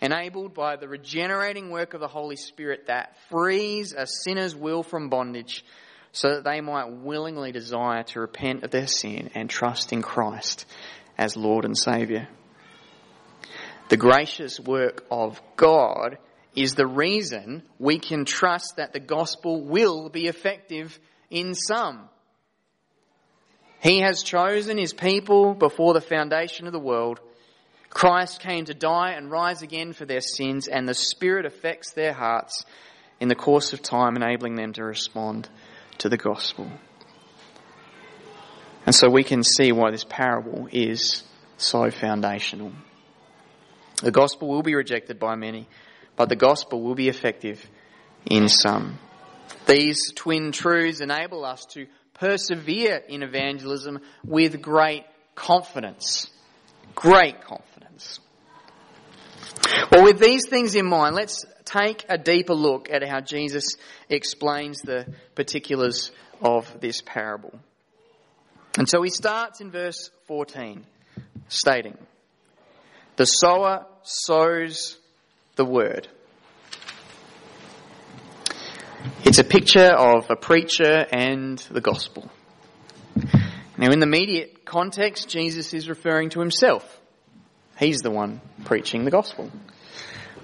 enabled 0.01 0.53
by 0.53 0.75
the 0.75 0.87
regenerating 0.87 1.69
work 1.69 1.93
of 1.93 2.01
the 2.01 2.07
Holy 2.07 2.35
Spirit 2.35 2.87
that 2.87 3.15
frees 3.29 3.93
a 3.93 4.05
sinner's 4.05 4.55
will 4.55 4.83
from 4.83 5.09
bondage 5.09 5.63
so 6.11 6.35
that 6.35 6.43
they 6.43 6.61
might 6.61 6.91
willingly 6.91 7.51
desire 7.51 8.03
to 8.03 8.19
repent 8.19 8.63
of 8.63 8.71
their 8.71 8.87
sin 8.87 9.29
and 9.35 9.49
trust 9.49 9.93
in 9.93 10.01
Christ 10.01 10.65
as 11.17 11.35
Lord 11.35 11.65
and 11.65 11.77
Saviour. 11.77 12.27
The 13.89 13.97
gracious 13.97 14.59
work 14.59 15.05
of 15.09 15.41
God 15.55 16.17
is 16.55 16.75
the 16.75 16.87
reason 16.87 17.63
we 17.79 17.99
can 17.99 18.25
trust 18.25 18.73
that 18.77 18.93
the 18.93 18.99
gospel 18.99 19.63
will 19.63 20.09
be 20.09 20.25
effective 20.25 20.99
in 21.29 21.53
some. 21.53 22.09
He 23.79 24.01
has 24.01 24.23
chosen 24.23 24.77
his 24.77 24.91
people 24.91 25.53
before 25.53 25.93
the 25.93 26.01
foundation 26.01 26.65
of 26.65 26.73
the 26.73 26.79
world. 26.79 27.19
Christ 27.89 28.41
came 28.41 28.65
to 28.65 28.73
die 28.73 29.11
and 29.11 29.31
rise 29.31 29.61
again 29.61 29.93
for 29.93 30.05
their 30.05 30.21
sins, 30.21 30.67
and 30.67 30.87
the 30.87 30.93
Spirit 30.93 31.45
affects 31.45 31.91
their 31.91 32.13
hearts 32.13 32.65
in 33.19 33.27
the 33.27 33.35
course 33.35 33.73
of 33.73 33.81
time, 33.81 34.15
enabling 34.15 34.55
them 34.55 34.73
to 34.73 34.83
respond 34.83 35.49
to 35.99 36.09
the 36.09 36.17
gospel. 36.17 36.69
And 38.85 38.93
so 38.93 39.09
we 39.09 39.23
can 39.23 39.43
see 39.43 39.71
why 39.71 39.91
this 39.91 40.05
parable 40.05 40.67
is 40.71 41.23
so 41.57 41.89
foundational. 41.91 42.71
The 44.01 44.11
gospel 44.11 44.47
will 44.47 44.61
be 44.61 44.75
rejected 44.75 45.19
by 45.19 45.35
many, 45.35 45.67
but 46.15 46.29
the 46.29 46.35
gospel 46.35 46.81
will 46.81 46.95
be 46.95 47.09
effective 47.09 47.65
in 48.25 48.47
some. 48.47 48.99
These 49.65 50.13
twin 50.15 50.51
truths 50.51 51.01
enable 51.01 51.43
us 51.43 51.65
to 51.71 51.87
persevere 52.13 53.01
in 53.09 53.23
evangelism 53.23 53.99
with 54.23 54.61
great 54.61 55.05
confidence. 55.35 56.29
Great 56.95 57.41
confidence. 57.41 57.76
Well, 59.91 60.03
with 60.03 60.19
these 60.19 60.47
things 60.47 60.75
in 60.75 60.85
mind, 60.85 61.15
let's 61.15 61.45
take 61.65 62.05
a 62.09 62.17
deeper 62.17 62.53
look 62.53 62.89
at 62.89 63.07
how 63.07 63.21
Jesus 63.21 63.75
explains 64.09 64.81
the 64.81 65.05
particulars 65.35 66.11
of 66.41 66.79
this 66.79 67.01
parable. 67.05 67.59
And 68.77 68.87
so 68.87 69.01
he 69.01 69.09
starts 69.09 69.59
in 69.59 69.71
verse 69.71 70.11
14, 70.27 70.85
stating, 71.49 71.97
The 73.15 73.25
sower 73.25 73.85
sows 74.03 74.97
the 75.55 75.65
word. 75.65 76.07
It's 79.23 79.39
a 79.39 79.43
picture 79.43 79.89
of 79.91 80.29
a 80.29 80.35
preacher 80.35 81.05
and 81.11 81.57
the 81.71 81.81
gospel. 81.81 82.29
Now, 83.77 83.91
in 83.91 83.99
the 83.99 84.05
immediate 84.07 84.65
context, 84.65 85.29
Jesus 85.29 85.73
is 85.73 85.89
referring 85.89 86.29
to 86.29 86.39
himself. 86.39 86.96
He's 87.77 88.01
the 88.01 88.11
one 88.11 88.41
preaching 88.65 89.05
the 89.05 89.11
gospel. 89.11 89.51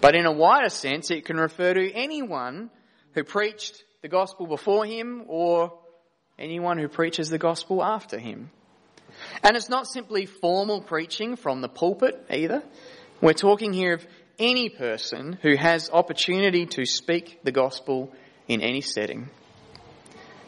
But 0.02 0.16
in 0.16 0.25
a 0.25 0.32
wider 0.32 0.70
sense, 0.70 1.12
it 1.12 1.25
can 1.25 1.38
refer 1.38 1.74
to 1.74 1.92
anyone 1.92 2.70
who 3.13 3.24
preached 3.24 3.84
the 4.02 4.10
gospel 4.10 4.48
before 4.48 4.86
him 4.86 5.24
or 5.28 5.74
anyone 6.38 6.78
who 6.78 6.88
preaches 6.88 7.30
the 7.30 7.38
gospel 7.38 7.84
after 7.84 8.20
him. 8.20 8.52
And 9.44 9.56
it's 9.56 9.70
not 9.70 9.88
simply 9.88 10.25
formal 10.25 10.82
preaching 10.82 11.36
from 11.36 11.62
the 11.62 11.70
pulpit 11.70 12.25
either. 12.30 12.63
We're 13.22 13.34
talking 13.34 13.74
here 13.74 13.94
of 13.94 14.06
any 14.40 14.70
person 14.70 15.38
who 15.42 15.56
has 15.56 15.90
opportunity 15.92 16.66
to 16.66 16.86
speak 16.86 17.40
the 17.44 17.52
gospel 17.52 18.12
in 18.48 18.62
any 18.62 18.82
setting. 18.82 19.30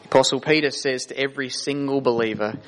Apostle 0.04 0.40
Peter 0.40 0.70
says 0.70 1.06
to 1.06 1.18
every 1.18 1.48
single 1.48 2.00
believer, 2.00 2.58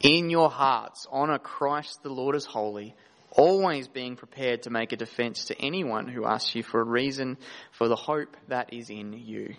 in 0.00 0.30
your 0.30 0.48
hearts 0.48 1.06
honour 1.12 1.38
Christ 1.38 2.02
the 2.02 2.08
Lord 2.08 2.34
as 2.34 2.44
holy, 2.44 2.94
always 3.40 3.88
being 3.88 4.16
prepared 4.16 4.64
to 4.64 4.70
make 4.70 4.92
a 4.92 4.96
defense 4.96 5.46
to 5.46 5.58
anyone 5.58 6.06
who 6.06 6.26
asks 6.26 6.54
you 6.54 6.62
for 6.62 6.80
a 6.80 6.84
reason 6.84 7.38
for 7.72 7.88
the 7.88 7.96
hope 7.96 8.36
that 8.48 8.74
is 8.74 8.90
in 8.90 9.14
you. 9.14 9.54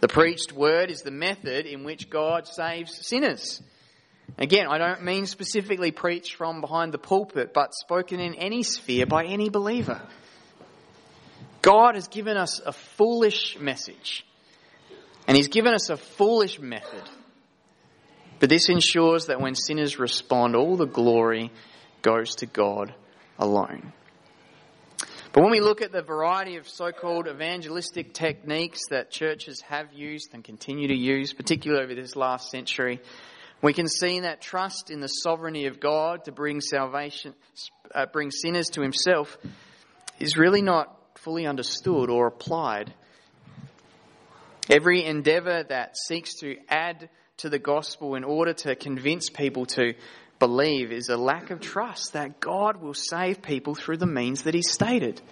The 0.00 0.08
preached 0.08 0.52
word 0.52 0.90
is 0.90 1.00
the 1.00 1.10
method 1.10 1.64
in 1.64 1.82
which 1.82 2.10
God 2.10 2.46
saves 2.46 3.06
sinners. 3.06 3.62
Again, 4.38 4.66
I 4.68 4.76
don't 4.76 5.02
mean 5.02 5.26
specifically 5.26 5.92
preached 5.92 6.36
from 6.36 6.60
behind 6.60 6.92
the 6.92 6.98
pulpit, 6.98 7.52
but 7.54 7.74
spoken 7.74 8.20
in 8.20 8.34
any 8.34 8.62
sphere 8.62 9.06
by 9.06 9.24
any 9.24 9.48
believer. 9.48 10.00
God 11.62 11.94
has 11.94 12.08
given 12.08 12.36
us 12.36 12.60
a 12.64 12.72
foolish 12.72 13.58
message, 13.58 14.26
and 15.26 15.36
He's 15.36 15.48
given 15.48 15.72
us 15.72 15.88
a 15.88 15.96
foolish 15.96 16.58
method. 16.60 17.02
But 18.38 18.48
this 18.48 18.68
ensures 18.68 19.26
that 19.26 19.40
when 19.40 19.54
sinners 19.54 19.98
respond, 19.98 20.56
all 20.56 20.76
the 20.76 20.86
glory 20.86 21.50
goes 22.02 22.36
to 22.36 22.46
God 22.46 22.94
alone. 23.38 23.92
But 25.32 25.42
when 25.42 25.52
we 25.52 25.60
look 25.60 25.80
at 25.80 25.92
the 25.92 26.02
variety 26.02 26.56
of 26.56 26.68
so 26.68 26.90
called 26.90 27.28
evangelistic 27.28 28.12
techniques 28.12 28.80
that 28.90 29.12
churches 29.12 29.60
have 29.68 29.92
used 29.92 30.34
and 30.34 30.42
continue 30.42 30.88
to 30.88 30.96
use, 30.96 31.32
particularly 31.32 31.84
over 31.84 31.94
this 31.94 32.16
last 32.16 32.50
century, 32.50 33.00
we 33.62 33.72
can 33.72 33.86
see 33.86 34.20
that 34.20 34.40
trust 34.40 34.90
in 34.90 35.00
the 35.00 35.06
sovereignty 35.06 35.66
of 35.66 35.78
God 35.78 36.24
to 36.24 36.32
bring 36.32 36.60
salvation, 36.60 37.34
uh, 37.94 38.06
bring 38.06 38.32
sinners 38.32 38.70
to 38.70 38.82
Himself, 38.82 39.38
is 40.18 40.36
really 40.36 40.62
not 40.62 40.96
fully 41.16 41.46
understood 41.46 42.10
or 42.10 42.26
applied. 42.26 42.92
Every 44.68 45.04
endeavour 45.04 45.62
that 45.64 45.96
seeks 45.96 46.34
to 46.40 46.56
add 46.68 47.08
to 47.38 47.48
the 47.48 47.58
gospel 47.58 48.14
in 48.16 48.24
order 48.24 48.52
to 48.52 48.74
convince 48.74 49.30
people 49.30 49.66
to 49.66 49.94
believe 50.40 50.90
is 50.90 51.08
a 51.08 51.16
lack 51.16 51.50
of 51.50 51.60
trust 51.60 52.14
that 52.14 52.40
God 52.40 52.78
will 52.82 52.94
save 52.94 53.42
people 53.42 53.76
through 53.76 53.98
the 53.98 54.06
means 54.06 54.42
that 54.42 54.54
He 54.54 54.62
stated. 54.62 55.22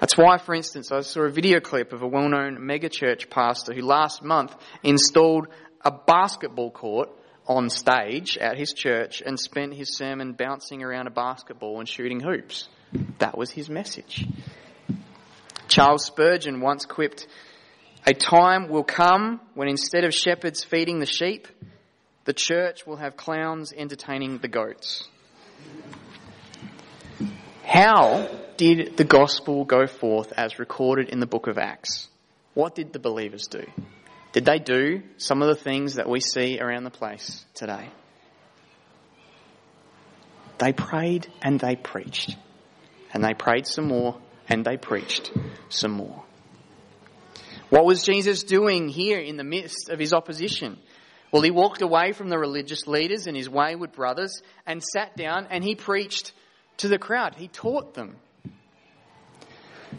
That's 0.00 0.16
why, 0.16 0.38
for 0.38 0.52
instance, 0.52 0.90
I 0.90 1.02
saw 1.02 1.20
a 1.20 1.30
video 1.30 1.60
clip 1.60 1.92
of 1.92 2.02
a 2.02 2.08
well 2.08 2.28
known 2.28 2.58
megachurch 2.58 3.30
pastor 3.30 3.72
who 3.72 3.82
last 3.82 4.24
month 4.24 4.52
installed 4.82 5.46
a 5.84 5.92
basketball 5.92 6.72
court 6.72 7.08
on 7.46 7.70
stage 7.70 8.36
at 8.36 8.56
his 8.56 8.72
church 8.72 9.22
and 9.24 9.38
spent 9.38 9.74
his 9.74 9.96
sermon 9.96 10.32
bouncing 10.32 10.82
around 10.82 11.06
a 11.06 11.10
basketball 11.10 11.78
and 11.78 11.88
shooting 11.88 12.18
hoops. 12.18 12.68
That 13.18 13.38
was 13.38 13.50
his 13.50 13.70
message. 13.70 14.26
Charles 15.68 16.04
Spurgeon 16.04 16.60
once 16.60 16.84
quipped, 16.84 17.26
A 18.04 18.12
time 18.12 18.68
will 18.68 18.84
come 18.84 19.40
when 19.54 19.68
instead 19.68 20.04
of 20.04 20.12
shepherds 20.12 20.64
feeding 20.64 20.98
the 20.98 21.06
sheep, 21.06 21.46
the 22.24 22.32
church 22.32 22.86
will 22.86 22.96
have 22.96 23.16
clowns 23.16 23.72
entertaining 23.72 24.38
the 24.38 24.48
goats. 24.48 25.08
How 27.64 28.28
did 28.56 28.96
the 28.96 29.04
gospel 29.04 29.64
go 29.64 29.86
forth 29.86 30.32
as 30.36 30.58
recorded 30.58 31.08
in 31.08 31.20
the 31.20 31.26
book 31.26 31.46
of 31.46 31.58
Acts? 31.58 32.08
What 32.54 32.74
did 32.74 32.92
the 32.92 32.98
believers 32.98 33.46
do? 33.46 33.64
Did 34.32 34.44
they 34.44 34.58
do 34.58 35.02
some 35.16 35.42
of 35.42 35.48
the 35.48 35.62
things 35.62 35.94
that 35.94 36.08
we 36.08 36.20
see 36.20 36.58
around 36.60 36.84
the 36.84 36.90
place 36.90 37.44
today? 37.54 37.90
They 40.58 40.72
prayed 40.72 41.28
and 41.42 41.58
they 41.58 41.76
preached. 41.76 42.36
And 43.12 43.22
they 43.22 43.34
prayed 43.34 43.66
some 43.66 43.88
more 43.88 44.20
and 44.48 44.64
they 44.64 44.76
preached 44.76 45.32
some 45.68 45.92
more. 45.92 46.24
What 47.68 47.84
was 47.84 48.02
Jesus 48.02 48.42
doing 48.42 48.88
here 48.88 49.18
in 49.18 49.36
the 49.36 49.44
midst 49.44 49.88
of 49.88 49.98
his 49.98 50.12
opposition? 50.12 50.78
Well, 51.32 51.42
he 51.42 51.50
walked 51.50 51.80
away 51.80 52.12
from 52.12 52.28
the 52.28 52.38
religious 52.38 52.86
leaders 52.86 53.26
and 53.26 53.34
his 53.34 53.48
wayward 53.48 53.92
brothers 53.92 54.42
and 54.66 54.82
sat 54.82 55.16
down 55.16 55.48
and 55.50 55.64
he 55.64 55.74
preached 55.74 56.32
to 56.76 56.88
the 56.88 56.98
crowd. 56.98 57.34
He 57.34 57.48
taught 57.48 57.94
them. 57.94 58.16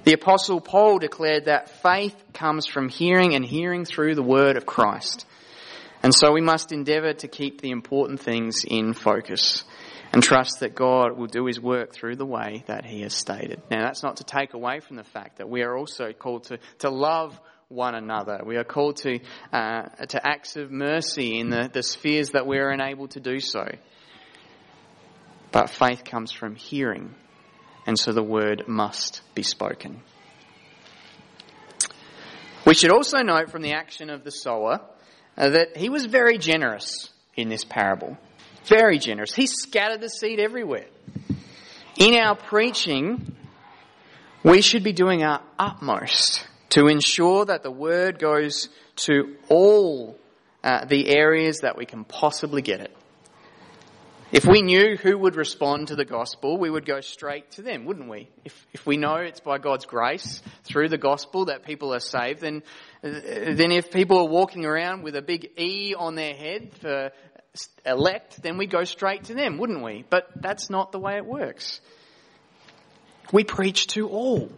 The 0.04 0.14
apostle 0.14 0.62
Paul 0.62 1.00
declared 1.00 1.46
that 1.46 1.70
faith 1.82 2.16
comes 2.34 2.68
from 2.68 2.88
hearing 2.88 3.36
and 3.36 3.44
hearing 3.44 3.86
through 3.86 4.16
the 4.16 4.24
word 4.24 4.58
of 4.58 4.66
Christ. 4.66 5.26
And 6.04 6.14
so 6.14 6.32
we 6.32 6.42
must 6.42 6.72
endeavour 6.72 7.14
to 7.14 7.28
keep 7.28 7.62
the 7.62 7.72
important 7.72 8.20
things 8.20 8.64
in 8.68 8.94
focus 8.94 9.64
and 10.12 10.22
trust 10.22 10.60
that 10.60 10.76
God 10.76 11.18
will 11.18 11.28
do 11.28 11.46
his 11.46 11.60
work 11.60 11.94
through 11.94 12.18
the 12.18 12.26
way 12.26 12.64
that 12.68 12.86
he 12.86 13.02
has 13.02 13.14
stated. 13.14 13.62
Now 13.72 13.82
that's 13.82 14.04
not 14.04 14.18
to 14.18 14.24
take 14.24 14.54
away 14.54 14.80
from 14.82 14.98
the 14.98 15.04
fact 15.04 15.38
that 15.38 15.50
we 15.50 15.64
are 15.64 15.76
also 15.76 16.12
called 16.14 16.44
to, 16.46 16.60
to 16.80 16.90
love 16.90 17.40
one 17.70 17.96
another. 17.96 18.42
We 18.46 18.58
are 18.58 18.64
called 18.64 18.98
to, 18.98 19.20
uh, 19.52 19.84
to 20.08 20.26
acts 20.26 20.56
of 20.56 20.72
mercy 20.72 21.40
in 21.40 21.50
the, 21.50 21.70
the 21.72 21.84
spheres 21.84 22.32
that 22.32 22.46
we 22.46 22.58
are 22.58 22.70
unable 22.70 23.08
to 23.10 23.20
do 23.20 23.40
so. 23.40 23.66
But 25.52 25.70
faith 25.70 26.04
comes 26.04 26.32
from 26.32 26.56
hearing 26.56 27.16
and 27.86 27.98
so 27.98 28.12
the 28.12 28.24
word 28.24 28.64
must 28.68 29.22
be 29.36 29.44
spoken. 29.44 30.02
We 32.66 32.74
should 32.74 32.92
also 32.92 33.20
note 33.20 33.50
from 33.52 33.62
the 33.62 33.74
action 33.74 34.10
of 34.10 34.24
the 34.24 34.32
sower 34.32 34.80
uh, 35.38 35.50
that 35.50 35.76
he 35.76 35.90
was 35.90 36.06
very 36.06 36.38
generous 36.38 37.10
in 37.36 37.50
this 37.50 37.66
parable. 37.66 38.18
Very 38.66 39.00
generous. 39.00 39.34
He 39.34 39.48
scattered 39.48 40.00
the 40.00 40.10
seed 40.10 40.40
everywhere. 40.40 40.88
In 41.98 42.16
our 42.16 42.36
preaching, 42.36 43.36
we 44.44 44.62
should 44.62 44.84
be 44.84 44.94
doing 44.94 45.24
our 45.24 45.42
utmost 45.60 46.48
to 46.74 46.88
ensure 46.88 47.46
that 47.46 47.62
the 47.62 47.72
word 47.72 48.18
goes 48.18 48.68
to 48.96 49.36
all 49.48 50.18
uh, 50.64 50.86
the 50.86 51.10
areas 51.10 51.60
that 51.60 51.78
we 51.78 51.86
can 51.86 52.04
possibly 52.04 52.64
get 52.64 52.80
it. 52.80 52.96
If 54.32 54.48
we 54.48 54.64
knew 54.64 54.98
who 54.98 55.16
would 55.20 55.36
respond 55.36 55.90
to 55.90 55.96
the 55.96 56.06
gospel, 56.06 56.58
we 56.58 56.68
would 56.68 56.88
go 56.88 57.02
straight 57.02 57.52
to 57.52 57.62
them, 57.62 57.86
wouldn't 57.86 58.10
we? 58.10 58.28
If, 58.44 58.66
if 58.74 58.84
we 58.88 58.98
know 58.98 59.18
it's 59.18 59.42
by 59.42 59.60
God's 59.60 59.86
grace 59.86 60.42
through 60.64 60.90
the 60.90 60.98
gospel 60.98 61.46
that 61.46 61.64
people 61.64 61.94
are 61.94 62.00
saved, 62.00 62.42
then, 62.42 62.64
then 63.04 63.72
if 63.72 63.92
people 63.92 64.18
are 64.18 64.28
walking 64.28 64.66
around 64.66 65.04
with 65.04 65.16
a 65.16 65.22
big 65.22 65.52
E 65.60 65.94
on 65.96 66.16
their 66.16 66.34
head 66.34 66.72
for 66.82 67.12
elect, 67.86 68.42
then 68.42 68.58
we 68.58 68.66
go 68.66 68.84
straight 68.84 69.26
to 69.26 69.36
them, 69.36 69.60
wouldn't 69.60 69.84
we? 69.84 70.04
But 70.10 70.28
that's 70.36 70.72
not 70.72 70.92
the 70.92 71.00
way 71.00 71.18
it 71.18 71.26
works. 71.28 71.80
We 73.32 73.44
preach 73.44 73.86
to 73.90 74.10
all. 74.10 74.50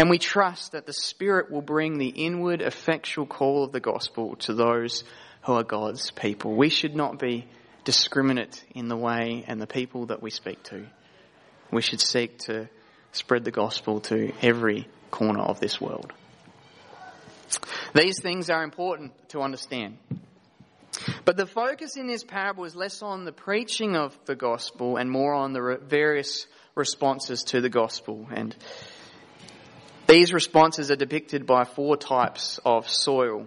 And 0.00 0.08
we 0.08 0.16
trust 0.16 0.72
that 0.72 0.86
the 0.86 0.94
Spirit 0.94 1.50
will 1.50 1.60
bring 1.60 1.98
the 1.98 2.08
inward 2.08 2.62
effectual 2.62 3.26
call 3.26 3.64
of 3.64 3.72
the 3.72 3.80
gospel 3.80 4.34
to 4.36 4.54
those 4.54 5.04
who 5.42 5.52
are 5.52 5.62
God's 5.62 6.10
people. 6.10 6.56
We 6.56 6.70
should 6.70 6.96
not 6.96 7.18
be 7.18 7.46
discriminate 7.84 8.64
in 8.74 8.88
the 8.88 8.96
way 8.96 9.44
and 9.46 9.60
the 9.60 9.66
people 9.66 10.06
that 10.06 10.22
we 10.22 10.30
speak 10.30 10.62
to. 10.62 10.86
We 11.70 11.82
should 11.82 12.00
seek 12.00 12.38
to 12.46 12.70
spread 13.12 13.44
the 13.44 13.50
gospel 13.50 14.00
to 14.00 14.32
every 14.40 14.88
corner 15.10 15.42
of 15.42 15.60
this 15.60 15.78
world. 15.78 16.14
These 17.94 18.22
things 18.22 18.48
are 18.48 18.64
important 18.64 19.12
to 19.28 19.42
understand. 19.42 19.98
But 21.26 21.36
the 21.36 21.44
focus 21.44 21.98
in 21.98 22.06
this 22.06 22.24
parable 22.24 22.64
is 22.64 22.74
less 22.74 23.02
on 23.02 23.26
the 23.26 23.32
preaching 23.32 23.96
of 23.96 24.18
the 24.24 24.34
gospel 24.34 24.96
and 24.96 25.10
more 25.10 25.34
on 25.34 25.52
the 25.52 25.78
various 25.82 26.46
responses 26.74 27.42
to 27.48 27.60
the 27.60 27.68
gospel. 27.68 28.26
And 28.32 28.56
these 30.10 30.32
responses 30.32 30.90
are 30.90 30.96
depicted 30.96 31.46
by 31.46 31.64
four 31.64 31.96
types 31.96 32.58
of 32.64 32.88
soil. 32.88 33.46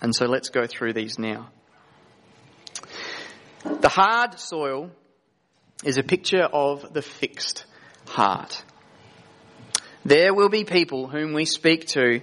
And 0.00 0.14
so 0.14 0.24
let's 0.24 0.48
go 0.48 0.66
through 0.66 0.94
these 0.94 1.18
now. 1.18 1.50
The 3.64 3.90
hard 3.90 4.38
soil 4.38 4.90
is 5.84 5.98
a 5.98 6.02
picture 6.02 6.42
of 6.42 6.94
the 6.94 7.02
fixed 7.02 7.66
heart. 8.06 8.62
There 10.06 10.32
will 10.32 10.48
be 10.48 10.64
people 10.64 11.06
whom 11.06 11.34
we 11.34 11.44
speak 11.44 11.86
to 11.88 12.22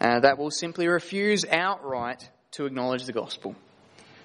uh, 0.00 0.20
that 0.20 0.38
will 0.38 0.52
simply 0.52 0.86
refuse 0.86 1.44
outright 1.50 2.28
to 2.52 2.66
acknowledge 2.66 3.06
the 3.06 3.12
gospel. 3.12 3.56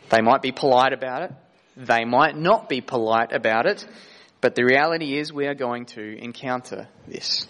They 0.10 0.22
might 0.22 0.44
be 0.44 0.52
polite 0.52 0.94
about 0.94 1.24
it, 1.24 1.32
they 1.76 2.06
might 2.06 2.38
not 2.38 2.70
be 2.70 2.82
polite 2.82 3.32
about 3.32 3.66
it, 3.66 3.88
but 4.42 4.54
the 4.54 4.64
reality 4.64 5.18
is 5.18 5.34
we 5.34 5.48
are 5.48 5.56
going 5.56 5.86
to 5.88 6.24
encounter 6.24 6.88
this. 7.08 7.48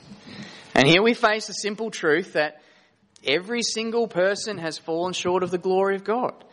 And 0.79 0.87
here 0.87 1.03
we 1.03 1.13
face 1.13 1.49
a 1.49 1.53
simple 1.53 1.91
truth 1.91 2.33
that 2.33 2.61
every 3.25 3.63
single 3.63 4.07
person 4.07 4.57
has 4.59 4.77
fallen 4.77 5.11
short 5.11 5.43
of 5.43 5.51
the 5.51 5.57
glory 5.57 5.97
of 5.97 6.05
God. 6.05 6.45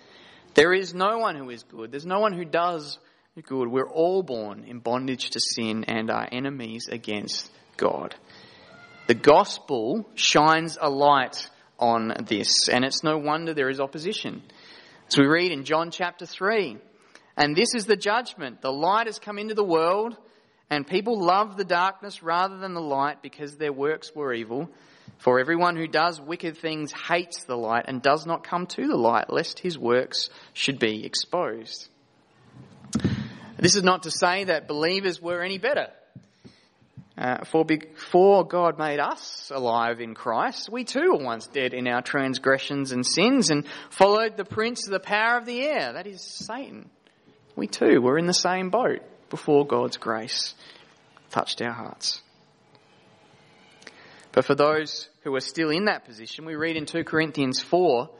There 0.54 0.74
is 0.74 0.92
no 0.92 1.18
one 1.18 1.36
who 1.36 1.48
is 1.48 1.62
good. 1.62 1.92
There's 1.92 2.04
no 2.04 2.18
one 2.18 2.32
who 2.32 2.44
does 2.44 2.98
good. 3.40 3.68
We're 3.68 3.88
all 3.88 4.24
born 4.24 4.64
in 4.64 4.80
bondage 4.80 5.30
to 5.30 5.38
sin 5.38 5.84
and 5.84 6.10
are 6.10 6.28
enemies 6.32 6.88
against 6.90 7.52
God. 7.76 8.16
The 9.06 9.14
gospel 9.14 10.10
shines 10.16 10.76
a 10.80 10.90
light 10.90 11.48
on 11.78 12.12
this, 12.26 12.68
and 12.68 12.84
it's 12.84 13.04
no 13.04 13.18
wonder 13.18 13.54
there 13.54 13.70
is 13.70 13.78
opposition. 13.78 14.42
As 15.06 15.16
we 15.16 15.26
read 15.26 15.52
in 15.52 15.62
John 15.62 15.92
chapter 15.92 16.26
3, 16.26 16.78
and 17.36 17.54
this 17.54 17.76
is 17.76 17.86
the 17.86 17.96
judgment. 17.96 18.60
The 18.60 18.72
light 18.72 19.06
has 19.06 19.20
come 19.20 19.38
into 19.38 19.54
the 19.54 19.62
world, 19.62 20.16
and 20.68 20.87
people 20.87 21.20
love 21.20 21.57
the 21.57 21.64
darkness 21.64 22.22
rather 22.22 22.59
than 22.59 22.74
the 22.74 22.81
light 22.81 23.22
because 23.22 23.57
their 23.57 23.72
works 23.72 24.14
were 24.14 24.35
evil. 24.35 24.68
For 25.18 25.38
everyone 25.38 25.76
who 25.76 25.87
does 25.87 26.20
wicked 26.20 26.59
things 26.59 26.92
hates 26.92 27.44
the 27.44 27.57
light 27.57 27.85
and 27.87 28.02
does 28.02 28.26
not 28.26 28.44
come 28.44 28.66
to 28.66 28.87
the 28.87 28.96
light, 28.96 29.33
lest 29.33 29.61
his 29.61 29.79
works 29.79 30.29
should 30.52 30.79
be 30.79 31.07
exposed. 31.07 31.88
This 33.59 33.76
is 33.76 33.83
not 33.83 34.02
to 34.02 34.11
say 34.11 34.44
that 34.44 34.68
believers 34.68 35.22
were 35.22 35.42
any 35.42 35.59
better. 35.59 35.88
Uh, 37.16 37.44
for 37.44 37.64
before 37.64 38.46
God 38.46 38.79
made 38.79 39.00
us 39.00 39.50
alive 39.55 40.00
in 40.00 40.14
Christ, 40.14 40.68
we 40.70 40.85
too 40.85 41.12
were 41.12 41.24
once 41.24 41.46
dead 41.46 41.72
in 41.72 41.88
our 41.88 42.02
transgressions 42.02 42.92
and 42.92 43.07
sins 43.07 43.48
and 43.48 43.64
followed 43.88 44.37
the 44.37 44.44
prince 44.44 44.87
of 44.87 44.92
the 44.92 45.00
power 45.00 45.38
of 45.38 45.46
the 45.46 45.62
air, 45.62 45.94
that 45.94 46.07
is 46.07 46.20
Satan. 46.20 46.90
We 47.55 47.68
too 47.68 48.02
were 48.02 48.18
in 48.18 48.26
the 48.26 48.35
same 48.35 48.68
boat 48.68 49.00
before 49.30 49.66
God's 49.66 49.96
grace 49.96 50.54
touched 51.30 51.60
our 51.62 51.72
hearts. 51.72 52.20
But 54.32 54.44
for 54.44 54.54
those 54.54 55.08
who 55.22 55.34
are 55.34 55.40
still 55.40 55.70
in 55.70 55.86
that 55.86 56.04
position, 56.04 56.44
we 56.44 56.56
read 56.56 56.76
in 56.76 56.86
2 56.86 57.04
Corinthians 57.04 57.62
4 57.62 58.10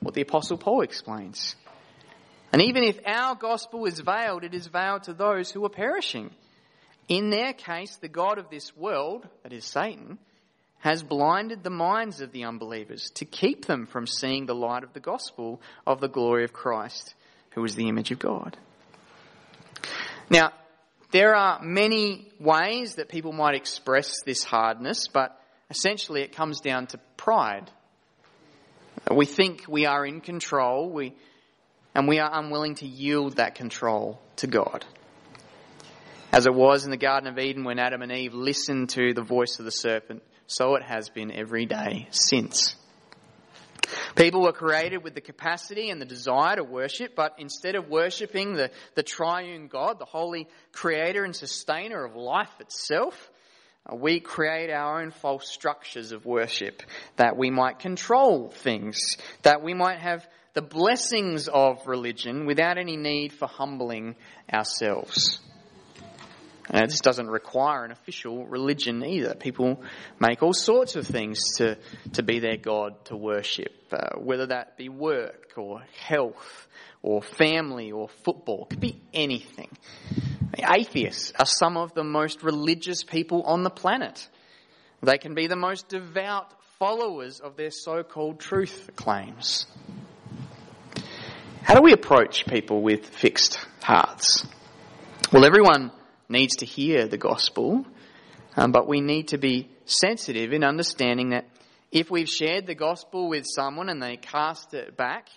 what 0.00 0.14
the 0.14 0.22
Apostle 0.22 0.58
Paul 0.58 0.82
explains. 0.82 1.54
And 2.52 2.60
even 2.62 2.82
if 2.82 2.98
our 3.06 3.34
gospel 3.34 3.86
is 3.86 4.00
veiled, 4.00 4.44
it 4.44 4.54
is 4.54 4.66
veiled 4.66 5.04
to 5.04 5.14
those 5.14 5.50
who 5.50 5.64
are 5.64 5.70
perishing. 5.70 6.30
In 7.08 7.30
their 7.30 7.52
case, 7.52 7.96
the 7.96 8.08
God 8.08 8.38
of 8.38 8.50
this 8.50 8.76
world, 8.76 9.26
that 9.42 9.52
is 9.52 9.64
Satan, 9.64 10.18
has 10.80 11.02
blinded 11.02 11.62
the 11.62 11.70
minds 11.70 12.20
of 12.20 12.32
the 12.32 12.44
unbelievers 12.44 13.10
to 13.14 13.24
keep 13.24 13.66
them 13.66 13.86
from 13.86 14.06
seeing 14.06 14.46
the 14.46 14.54
light 14.54 14.82
of 14.82 14.92
the 14.92 15.00
gospel 15.00 15.60
of 15.86 16.00
the 16.00 16.08
glory 16.08 16.42
of 16.44 16.52
Christ, 16.52 17.14
who 17.52 17.64
is 17.64 17.76
the 17.76 17.88
image 17.88 18.10
of 18.10 18.18
God. 18.18 18.56
Now, 20.32 20.52
there 21.12 21.36
are 21.36 21.62
many 21.62 22.32
ways 22.40 22.96
that 22.96 23.08
people 23.08 23.32
might 23.32 23.54
express 23.54 24.22
this 24.24 24.42
hardness, 24.42 25.06
but 25.12 25.38
Essentially, 25.72 26.20
it 26.20 26.36
comes 26.36 26.60
down 26.60 26.86
to 26.88 26.98
pride. 27.16 27.70
We 29.10 29.24
think 29.24 29.64
we 29.66 29.86
are 29.86 30.04
in 30.04 30.20
control, 30.20 30.90
we, 30.90 31.14
and 31.94 32.06
we 32.06 32.18
are 32.18 32.30
unwilling 32.30 32.74
to 32.76 32.86
yield 32.86 33.36
that 33.36 33.54
control 33.54 34.20
to 34.36 34.46
God. 34.46 34.84
As 36.30 36.44
it 36.44 36.52
was 36.52 36.84
in 36.84 36.90
the 36.90 36.98
Garden 36.98 37.26
of 37.26 37.38
Eden 37.38 37.64
when 37.64 37.78
Adam 37.78 38.02
and 38.02 38.12
Eve 38.12 38.34
listened 38.34 38.90
to 38.90 39.14
the 39.14 39.22
voice 39.22 39.58
of 39.60 39.64
the 39.64 39.70
serpent, 39.70 40.22
so 40.46 40.74
it 40.74 40.82
has 40.82 41.08
been 41.08 41.32
every 41.32 41.64
day 41.64 42.06
since. 42.10 42.76
People 44.16 44.42
were 44.42 44.52
created 44.52 45.02
with 45.02 45.14
the 45.14 45.20
capacity 45.20 45.90
and 45.90 46.00
the 46.00 46.06
desire 46.06 46.56
to 46.56 46.64
worship, 46.64 47.14
but 47.14 47.34
instead 47.38 47.74
of 47.74 47.88
worshipping 47.88 48.54
the, 48.54 48.70
the 48.94 49.02
triune 49.02 49.68
God, 49.68 49.98
the 49.98 50.04
holy 50.04 50.48
creator 50.72 51.24
and 51.24 51.34
sustainer 51.34 52.04
of 52.04 52.16
life 52.16 52.52
itself, 52.60 53.30
uh, 53.86 53.96
we 53.96 54.20
create 54.20 54.70
our 54.70 55.02
own 55.02 55.10
false 55.10 55.48
structures 55.48 56.12
of 56.12 56.24
worship 56.24 56.82
that 57.16 57.36
we 57.36 57.50
might 57.50 57.78
control 57.78 58.48
things, 58.48 59.16
that 59.42 59.62
we 59.62 59.74
might 59.74 59.98
have 59.98 60.26
the 60.54 60.62
blessings 60.62 61.48
of 61.48 61.86
religion 61.86 62.46
without 62.46 62.78
any 62.78 62.96
need 62.96 63.32
for 63.32 63.48
humbling 63.48 64.16
ourselves. 64.52 65.40
And 66.70 66.90
this 66.90 67.00
doesn't 67.00 67.28
require 67.28 67.84
an 67.84 67.90
official 67.90 68.46
religion 68.46 69.04
either. 69.04 69.34
People 69.34 69.82
make 70.20 70.42
all 70.42 70.54
sorts 70.54 70.96
of 70.96 71.06
things 71.06 71.40
to, 71.56 71.76
to 72.14 72.22
be 72.22 72.38
their 72.38 72.56
God 72.56 73.04
to 73.06 73.16
worship, 73.16 73.72
uh, 73.90 74.16
whether 74.18 74.46
that 74.46 74.76
be 74.76 74.88
work 74.88 75.52
or 75.56 75.82
health 75.98 76.68
or 77.02 77.20
family 77.20 77.90
or 77.90 78.08
football. 78.24 78.62
It 78.64 78.70
could 78.70 78.80
be 78.80 79.00
anything. 79.12 79.70
Atheists 80.56 81.32
are 81.38 81.46
some 81.46 81.76
of 81.76 81.94
the 81.94 82.04
most 82.04 82.42
religious 82.42 83.02
people 83.02 83.42
on 83.42 83.64
the 83.64 83.70
planet. 83.70 84.28
They 85.02 85.18
can 85.18 85.34
be 85.34 85.48
the 85.48 85.56
most 85.56 85.88
devout 85.88 86.52
followers 86.78 87.40
of 87.40 87.56
their 87.56 87.70
so-called 87.70 88.38
truth 88.38 88.90
claims. 88.94 89.66
How 91.62 91.74
do 91.74 91.82
we 91.82 91.92
approach 91.92 92.46
people 92.46 92.82
with 92.82 93.06
fixed 93.06 93.58
hearts? 93.82 94.46
Well, 95.32 95.44
everyone 95.44 95.90
needs 96.32 96.56
to 96.56 96.66
hear 96.66 97.06
the 97.06 97.18
gospel, 97.18 97.86
um, 98.56 98.72
but 98.72 98.88
we 98.88 99.00
need 99.00 99.28
to 99.28 99.38
be 99.38 99.70
sensitive 99.84 100.52
in 100.52 100.64
understanding 100.64 101.30
that 101.30 101.46
if 101.92 102.10
we've 102.10 102.28
shared 102.28 102.66
the 102.66 102.74
gospel 102.74 103.28
with 103.28 103.44
someone 103.46 103.88
and 103.88 104.02
they 104.02 104.16
cast 104.16 104.74
it 104.74 104.96
back, 104.96 105.28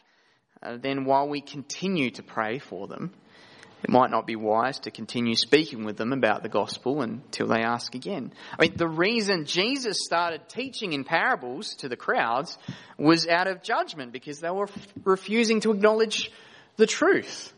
uh, 0.64 0.78
then 0.82 1.06
while 1.06 1.28
we 1.28 1.42
continue 1.42 2.10
to 2.12 2.24
pray 2.24 2.60
for 2.60 2.88
them, 2.88 3.12
it 3.84 3.92
might 3.92 4.10
not 4.10 4.26
be 4.26 4.36
wise 4.36 4.80
to 4.80 4.90
continue 4.90 5.36
speaking 5.36 5.84
with 5.86 5.98
them 5.98 6.12
about 6.12 6.42
the 6.42 6.50
gospel 6.50 7.02
until 7.02 7.48
they 7.48 7.62
ask 7.62 7.94
again. 7.94 8.34
I 8.58 8.64
mean, 8.64 8.78
the 8.78 8.88
reason 8.88 9.46
Jesus 9.46 10.00
started 10.04 10.50
teaching 10.50 10.94
in 10.94 11.04
parables 11.04 11.76
to 11.76 11.90
the 11.90 11.96
crowds 11.96 12.58
was 12.98 13.28
out 13.28 13.46
of 13.46 13.62
judgment 13.62 14.12
because 14.12 14.40
they 14.40 14.50
were 14.50 14.70
refusing 15.04 15.60
to 15.60 15.72
acknowledge 15.72 16.32
the 16.78 16.88
truth. 16.88 17.54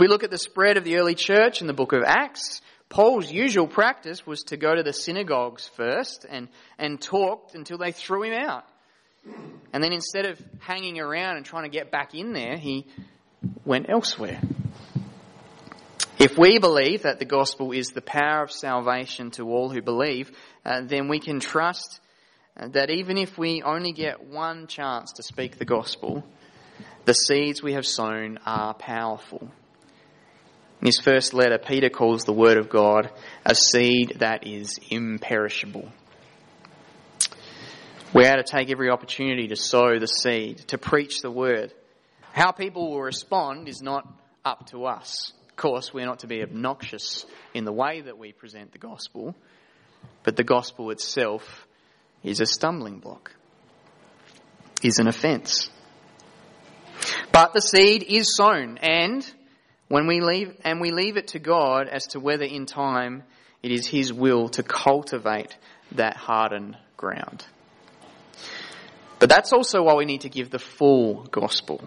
If 0.00 0.04
we 0.04 0.08
look 0.08 0.24
at 0.24 0.30
the 0.30 0.38
spread 0.38 0.78
of 0.78 0.84
the 0.84 0.96
early 0.96 1.14
church 1.14 1.60
in 1.60 1.66
the 1.66 1.74
book 1.74 1.92
of 1.92 2.02
Acts, 2.06 2.62
Paul's 2.88 3.30
usual 3.30 3.66
practice 3.66 4.26
was 4.26 4.44
to 4.44 4.56
go 4.56 4.74
to 4.74 4.82
the 4.82 4.94
synagogues 4.94 5.68
first 5.76 6.24
and, 6.26 6.48
and 6.78 6.98
talk 6.98 7.50
until 7.52 7.76
they 7.76 7.92
threw 7.92 8.22
him 8.22 8.32
out. 8.32 8.64
And 9.74 9.84
then 9.84 9.92
instead 9.92 10.24
of 10.24 10.40
hanging 10.58 10.98
around 10.98 11.36
and 11.36 11.44
trying 11.44 11.64
to 11.64 11.68
get 11.68 11.90
back 11.90 12.14
in 12.14 12.32
there, 12.32 12.56
he 12.56 12.86
went 13.66 13.90
elsewhere. 13.90 14.40
If 16.18 16.38
we 16.38 16.58
believe 16.58 17.02
that 17.02 17.18
the 17.18 17.26
gospel 17.26 17.72
is 17.72 17.88
the 17.88 18.00
power 18.00 18.44
of 18.44 18.50
salvation 18.50 19.32
to 19.32 19.50
all 19.50 19.68
who 19.68 19.82
believe, 19.82 20.32
uh, 20.64 20.80
then 20.86 21.08
we 21.08 21.20
can 21.20 21.40
trust 21.40 22.00
that 22.56 22.88
even 22.88 23.18
if 23.18 23.36
we 23.36 23.60
only 23.62 23.92
get 23.92 24.24
one 24.26 24.66
chance 24.66 25.12
to 25.16 25.22
speak 25.22 25.58
the 25.58 25.66
gospel, 25.66 26.24
the 27.04 27.12
seeds 27.12 27.62
we 27.62 27.74
have 27.74 27.84
sown 27.84 28.38
are 28.46 28.72
powerful. 28.72 29.50
In 30.80 30.86
his 30.86 30.98
first 30.98 31.34
letter, 31.34 31.58
Peter 31.58 31.90
calls 31.90 32.24
the 32.24 32.32
word 32.32 32.56
of 32.56 32.70
God 32.70 33.10
a 33.44 33.54
seed 33.54 34.16
that 34.20 34.46
is 34.46 34.78
imperishable. 34.88 35.90
We 38.14 38.24
are 38.24 38.36
to 38.36 38.42
take 38.42 38.70
every 38.70 38.90
opportunity 38.90 39.48
to 39.48 39.56
sow 39.56 39.98
the 39.98 40.06
seed, 40.06 40.58
to 40.68 40.78
preach 40.78 41.20
the 41.20 41.30
word, 41.30 41.74
how 42.32 42.52
people 42.52 42.90
will 42.90 43.02
respond 43.02 43.68
is 43.68 43.82
not 43.82 44.06
up 44.44 44.66
to 44.70 44.86
us. 44.86 45.32
Of 45.50 45.56
course, 45.56 45.92
we're 45.92 46.06
not 46.06 46.20
to 46.20 46.26
be 46.26 46.42
obnoxious 46.42 47.26
in 47.52 47.64
the 47.64 47.72
way 47.72 48.00
that 48.00 48.16
we 48.16 48.32
present 48.32 48.72
the 48.72 48.78
gospel, 48.78 49.34
but 50.22 50.36
the 50.36 50.44
gospel 50.44 50.90
itself 50.90 51.66
is 52.22 52.40
a 52.40 52.46
stumbling 52.46 53.00
block, 53.00 53.34
is 54.82 54.98
an 54.98 55.08
offence. 55.08 55.68
But 57.32 57.52
the 57.52 57.60
seed 57.60 58.02
is 58.02 58.34
sown, 58.34 58.78
and 58.78 59.30
when 59.90 60.06
we 60.06 60.20
leave, 60.20 60.56
and 60.64 60.80
we 60.80 60.92
leave 60.92 61.16
it 61.16 61.26
to 61.28 61.40
God 61.40 61.88
as 61.88 62.06
to 62.08 62.20
whether 62.20 62.44
in 62.44 62.64
time 62.64 63.24
it 63.60 63.72
is 63.72 63.88
His 63.88 64.12
will 64.12 64.48
to 64.50 64.62
cultivate 64.62 65.56
that 65.96 66.16
hardened 66.16 66.76
ground. 66.96 67.44
But 69.18 69.28
that's 69.28 69.52
also 69.52 69.82
why 69.82 69.94
we 69.94 70.04
need 70.04 70.20
to 70.20 70.28
give 70.28 70.48
the 70.48 70.60
full 70.60 71.24
gospel. 71.24 71.82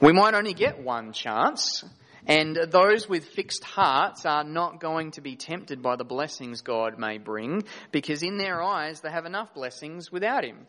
We 0.00 0.12
might 0.12 0.32
only 0.32 0.54
get 0.54 0.82
one 0.82 1.12
chance, 1.12 1.84
and 2.26 2.56
those 2.70 3.10
with 3.10 3.26
fixed 3.26 3.62
hearts 3.62 4.24
are 4.24 4.42
not 4.42 4.80
going 4.80 5.10
to 5.12 5.20
be 5.20 5.36
tempted 5.36 5.82
by 5.82 5.96
the 5.96 6.04
blessings 6.04 6.62
God 6.62 6.98
may 6.98 7.18
bring, 7.18 7.64
because 7.92 8.22
in 8.22 8.38
their 8.38 8.62
eyes 8.62 9.02
they 9.02 9.10
have 9.10 9.26
enough 9.26 9.52
blessings 9.52 10.10
without 10.10 10.44
Him. 10.44 10.66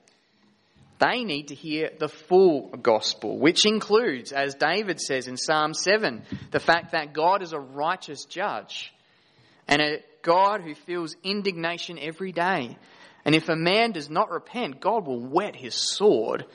They 1.00 1.24
need 1.24 1.50
to 1.50 1.56
hear 1.56 1.90
the 1.98 2.08
full 2.08 2.70
gospel, 2.70 3.38
which 3.38 3.66
includes, 3.66 4.32
as 4.32 4.56
David 4.56 5.02
says 5.02 5.28
in 5.28 5.36
Psalm 5.36 5.74
7, 5.74 6.24
the 6.52 6.60
fact 6.60 6.94
that 6.94 7.14
God 7.14 7.42
is 7.42 7.52
a 7.52 7.60
righteous 7.60 8.26
judge 8.26 8.94
and 9.68 9.82
a 9.82 10.00
God 10.22 10.62
who 10.62 10.74
feels 10.74 11.16
indignation 11.24 12.00
every 12.00 12.32
day. 12.32 12.78
And 13.26 13.36
if 13.36 13.50
a 13.50 13.56
man 13.56 13.92
does 13.92 14.10
not 14.10 14.32
repent, 14.32 14.80
God 14.80 15.06
will 15.06 15.20
whet 15.20 15.56
his 15.56 15.76
sword 15.76 16.46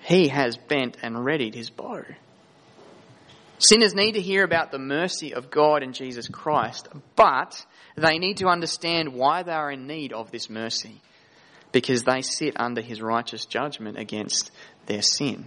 he 0.00 0.28
has 0.28 0.56
bent 0.56 0.96
and 1.02 1.24
readied 1.24 1.54
his 1.54 1.70
bow. 1.70 2.04
Sinners 3.58 3.94
need 3.94 4.12
to 4.12 4.20
hear 4.20 4.44
about 4.44 4.70
the 4.70 4.78
mercy 4.78 5.34
of 5.34 5.50
God 5.50 5.82
in 5.82 5.92
Jesus 5.92 6.28
Christ, 6.28 6.88
but 7.16 7.66
they 7.96 8.18
need 8.18 8.36
to 8.36 8.46
understand 8.46 9.14
why 9.14 9.42
they 9.42 9.52
are 9.52 9.72
in 9.72 9.88
need 9.88 10.12
of 10.12 10.30
this 10.30 10.48
mercy, 10.48 11.00
because 11.72 12.04
they 12.04 12.22
sit 12.22 12.58
under 12.58 12.80
his 12.80 13.00
righteous 13.00 13.44
judgment 13.44 13.98
against 13.98 14.50
their 14.86 15.02
sin. 15.02 15.46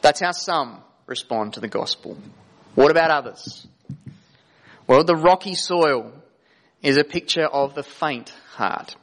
That's 0.00 0.20
how 0.20 0.32
some 0.32 0.82
respond 1.06 1.54
to 1.54 1.60
the 1.60 1.68
gospel. 1.68 2.16
What 2.74 2.90
about 2.90 3.10
others? 3.10 3.66
Well, 4.86 5.04
the 5.04 5.16
rocky 5.16 5.54
soil 5.54 6.12
is 6.82 6.96
a 6.96 7.04
picture 7.04 7.46
of 7.46 7.74
the 7.74 7.82
faint 7.82 8.30
heart. 8.52 8.94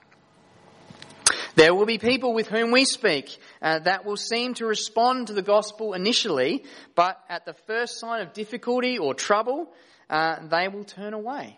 There 1.56 1.75
will 1.75 1.86
be 1.86 1.97
people 1.97 2.34
with 2.34 2.47
whom 2.47 2.71
we 2.71 2.86
speak 2.86 3.38
uh, 3.62 3.79
that 3.79 4.06
will 4.06 4.17
seem 4.17 4.56
to 4.56 4.65
respond 4.65 5.27
to 5.27 5.34
the 5.34 5.41
gospel 5.41 5.93
initially, 5.93 6.63
but 6.95 7.19
at 7.29 7.45
the 7.45 7.53
first 7.53 7.99
sign 7.99 8.21
of 8.21 8.34
difficulty 8.34 8.97
or 8.97 9.13
trouble, 9.13 9.71
uh, 10.10 10.47
they 10.47 10.67
will 10.67 10.84
turn 10.84 11.13
away. 11.13 11.58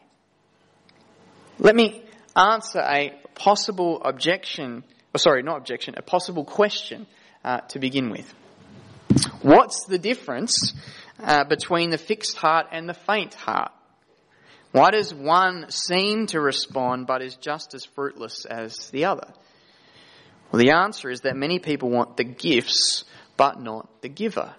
Let 1.60 1.76
me 1.76 2.04
answer 2.36 2.80
a 2.80 3.14
possible 3.36 4.02
objection, 4.04 4.84
or 5.14 5.20
sorry, 5.20 5.44
not 5.44 5.58
objection, 5.58 5.96
a 5.98 6.02
possible 6.02 6.46
question 6.46 7.08
uh, 7.44 7.60
to 7.70 7.80
begin 7.80 8.10
with. 8.10 8.34
What's 9.42 9.86
the 9.86 10.00
difference 10.00 10.74
uh, 11.20 11.46
between 11.46 11.90
the 11.90 11.98
fixed 11.98 12.36
heart 12.36 12.68
and 12.72 12.90
the 12.90 12.94
faint 12.94 13.34
heart? 13.34 13.72
Why 14.72 14.92
does 14.92 15.14
one 15.14 15.68
seem 15.70 16.28
to 16.28 16.42
respond 16.42 17.08
but 17.08 17.22
is 17.22 17.36
just 17.36 17.74
as 17.74 17.86
fruitless 17.86 18.44
as 18.46 18.90
the 18.90 19.06
other? 19.06 19.28
Well, 20.52 20.62
the 20.62 20.72
answer 20.72 21.10
is 21.10 21.22
that 21.22 21.38
many 21.38 21.60
people 21.60 21.90
want 21.90 22.18
the 22.18 22.26
gifts, 22.26 23.06
but 23.38 23.62
not 23.62 24.02
the 24.02 24.10
giver. 24.10 24.54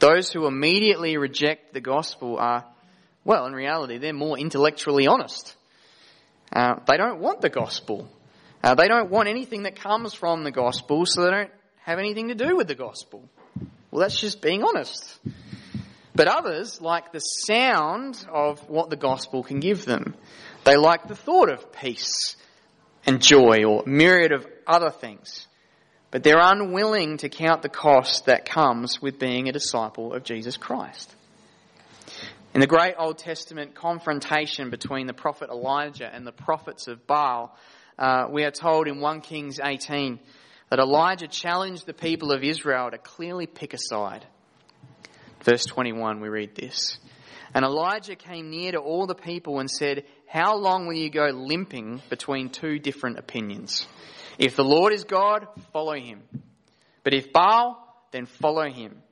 Those 0.00 0.30
who 0.30 0.46
immediately 0.46 1.16
reject 1.16 1.72
the 1.72 1.80
gospel 1.80 2.36
are, 2.38 2.66
well, 3.24 3.46
in 3.46 3.54
reality, 3.54 3.96
they're 3.96 4.12
more 4.12 4.38
intellectually 4.38 5.06
honest. 5.06 5.56
Uh, 6.54 6.76
they 6.86 6.96
don't 6.96 7.20
want 7.20 7.40
the 7.40 7.50
gospel. 7.50 8.08
Uh, 8.62 8.74
they 8.74 8.88
don't 8.88 9.10
want 9.10 9.28
anything 9.28 9.64
that 9.64 9.76
comes 9.76 10.14
from 10.14 10.44
the 10.44 10.50
gospel, 10.50 11.04
so 11.04 11.24
they 11.24 11.30
don't 11.30 11.50
have 11.82 11.98
anything 11.98 12.28
to 12.28 12.34
do 12.34 12.56
with 12.56 12.68
the 12.68 12.74
gospel. 12.74 13.28
Well, 13.90 14.00
that's 14.00 14.18
just 14.18 14.40
being 14.40 14.62
honest. 14.62 15.18
But 16.14 16.28
others 16.28 16.80
like 16.80 17.12
the 17.12 17.18
sound 17.18 18.24
of 18.32 18.68
what 18.70 18.88
the 18.88 18.96
gospel 18.96 19.42
can 19.42 19.60
give 19.60 19.84
them. 19.84 20.14
They 20.64 20.76
like 20.76 21.08
the 21.08 21.16
thought 21.16 21.50
of 21.50 21.72
peace 21.72 22.36
and 23.04 23.20
joy 23.20 23.64
or 23.64 23.82
myriad 23.84 24.32
of 24.32 24.46
other 24.66 24.90
things. 24.90 25.46
But 26.10 26.22
they're 26.22 26.38
unwilling 26.38 27.18
to 27.18 27.28
count 27.28 27.62
the 27.62 27.68
cost 27.68 28.26
that 28.26 28.48
comes 28.48 29.02
with 29.02 29.18
being 29.18 29.48
a 29.48 29.52
disciple 29.52 30.14
of 30.14 30.22
Jesus 30.22 30.56
Christ. 30.56 31.12
In 32.54 32.60
the 32.60 32.68
great 32.68 32.94
Old 32.96 33.18
Testament 33.18 33.74
confrontation 33.74 34.70
between 34.70 35.08
the 35.08 35.12
prophet 35.12 35.50
Elijah 35.50 36.08
and 36.08 36.24
the 36.24 36.30
prophets 36.30 36.86
of 36.86 37.04
Baal, 37.04 37.52
uh, 37.98 38.28
we 38.30 38.44
are 38.44 38.52
told 38.52 38.86
in 38.86 39.00
1 39.00 39.22
Kings 39.22 39.58
18 39.60 40.20
that 40.70 40.78
Elijah 40.78 41.26
challenged 41.26 41.84
the 41.84 41.92
people 41.92 42.30
of 42.30 42.44
Israel 42.44 42.92
to 42.92 42.98
clearly 42.98 43.48
pick 43.48 43.74
a 43.74 43.78
side. 43.78 44.24
Verse 45.42 45.66
21, 45.66 46.20
we 46.20 46.28
read 46.28 46.54
this. 46.54 46.96
And 47.54 47.64
Elijah 47.64 48.14
came 48.14 48.50
near 48.50 48.70
to 48.70 48.78
all 48.78 49.08
the 49.08 49.16
people 49.16 49.58
and 49.58 49.68
said, 49.68 50.04
How 50.28 50.54
long 50.54 50.86
will 50.86 50.94
you 50.94 51.10
go 51.10 51.30
limping 51.34 52.02
between 52.08 52.50
two 52.50 52.78
different 52.78 53.18
opinions? 53.18 53.84
If 54.38 54.54
the 54.54 54.64
Lord 54.64 54.92
is 54.92 55.02
God, 55.02 55.48
follow 55.72 55.94
him. 55.94 56.22
But 57.02 57.14
if 57.14 57.32
Baal, 57.32 58.06
then 58.12 58.26
follow 58.26 58.70
him. 58.70 59.02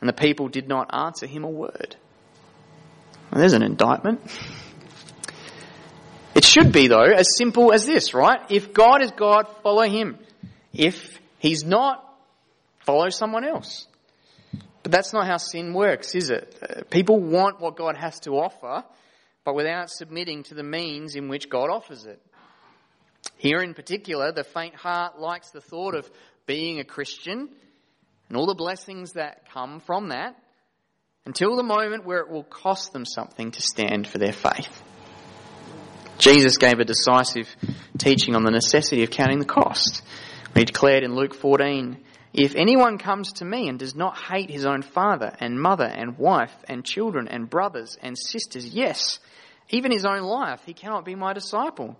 And 0.00 0.08
the 0.08 0.12
people 0.12 0.46
did 0.46 0.68
not 0.68 0.94
answer 0.94 1.26
him 1.26 1.42
a 1.42 1.50
word. 1.50 1.96
Well, 3.30 3.40
there's 3.40 3.52
an 3.52 3.62
indictment. 3.62 4.20
It 6.34 6.44
should 6.44 6.72
be, 6.72 6.88
though, 6.88 7.04
as 7.04 7.28
simple 7.36 7.72
as 7.72 7.86
this, 7.86 8.12
right? 8.12 8.40
If 8.50 8.72
God 8.72 9.02
is 9.02 9.12
God, 9.12 9.46
follow 9.62 9.88
him. 9.88 10.18
If 10.72 11.18
he's 11.38 11.64
not, 11.64 12.04
follow 12.80 13.08
someone 13.10 13.44
else. 13.44 13.86
But 14.82 14.92
that's 14.92 15.12
not 15.12 15.26
how 15.26 15.36
sin 15.36 15.72
works, 15.72 16.14
is 16.14 16.30
it? 16.30 16.58
Uh, 16.60 16.82
people 16.90 17.18
want 17.20 17.60
what 17.60 17.76
God 17.76 17.96
has 17.96 18.20
to 18.20 18.32
offer, 18.32 18.84
but 19.44 19.54
without 19.54 19.90
submitting 19.90 20.42
to 20.44 20.54
the 20.54 20.62
means 20.62 21.14
in 21.14 21.28
which 21.28 21.48
God 21.48 21.70
offers 21.70 22.04
it. 22.04 22.20
Here 23.36 23.60
in 23.60 23.72
particular, 23.72 24.32
the 24.32 24.44
faint 24.44 24.74
heart 24.74 25.18
likes 25.18 25.50
the 25.50 25.60
thought 25.60 25.94
of 25.94 26.10
being 26.46 26.80
a 26.80 26.84
Christian 26.84 27.48
and 28.28 28.36
all 28.36 28.46
the 28.46 28.54
blessings 28.54 29.12
that 29.12 29.50
come 29.50 29.80
from 29.80 30.08
that 30.08 30.36
until 31.26 31.56
the 31.56 31.62
moment 31.62 32.04
where 32.04 32.18
it 32.18 32.28
will 32.28 32.44
cost 32.44 32.92
them 32.92 33.06
something 33.06 33.50
to 33.50 33.62
stand 33.62 34.06
for 34.06 34.18
their 34.18 34.32
faith. 34.32 34.82
Jesus 36.18 36.58
gave 36.58 36.78
a 36.78 36.84
decisive 36.84 37.54
teaching 37.98 38.36
on 38.36 38.44
the 38.44 38.50
necessity 38.50 39.02
of 39.02 39.10
counting 39.10 39.38
the 39.38 39.44
cost. 39.44 40.02
He 40.54 40.64
declared 40.64 41.02
in 41.02 41.14
Luke 41.14 41.34
14, 41.34 41.98
If 42.32 42.54
anyone 42.54 42.98
comes 42.98 43.32
to 43.34 43.44
me 43.44 43.68
and 43.68 43.78
does 43.78 43.94
not 43.94 44.16
hate 44.16 44.50
his 44.50 44.64
own 44.64 44.82
father 44.82 45.34
and 45.40 45.60
mother 45.60 45.86
and 45.86 46.18
wife 46.18 46.54
and 46.68 46.84
children 46.84 47.26
and 47.26 47.50
brothers 47.50 47.98
and 48.00 48.16
sisters, 48.16 48.66
yes, 48.66 49.18
even 49.70 49.90
his 49.90 50.04
own 50.04 50.22
life, 50.22 50.60
he 50.64 50.74
cannot 50.74 51.04
be 51.04 51.14
my 51.14 51.32
disciple. 51.32 51.96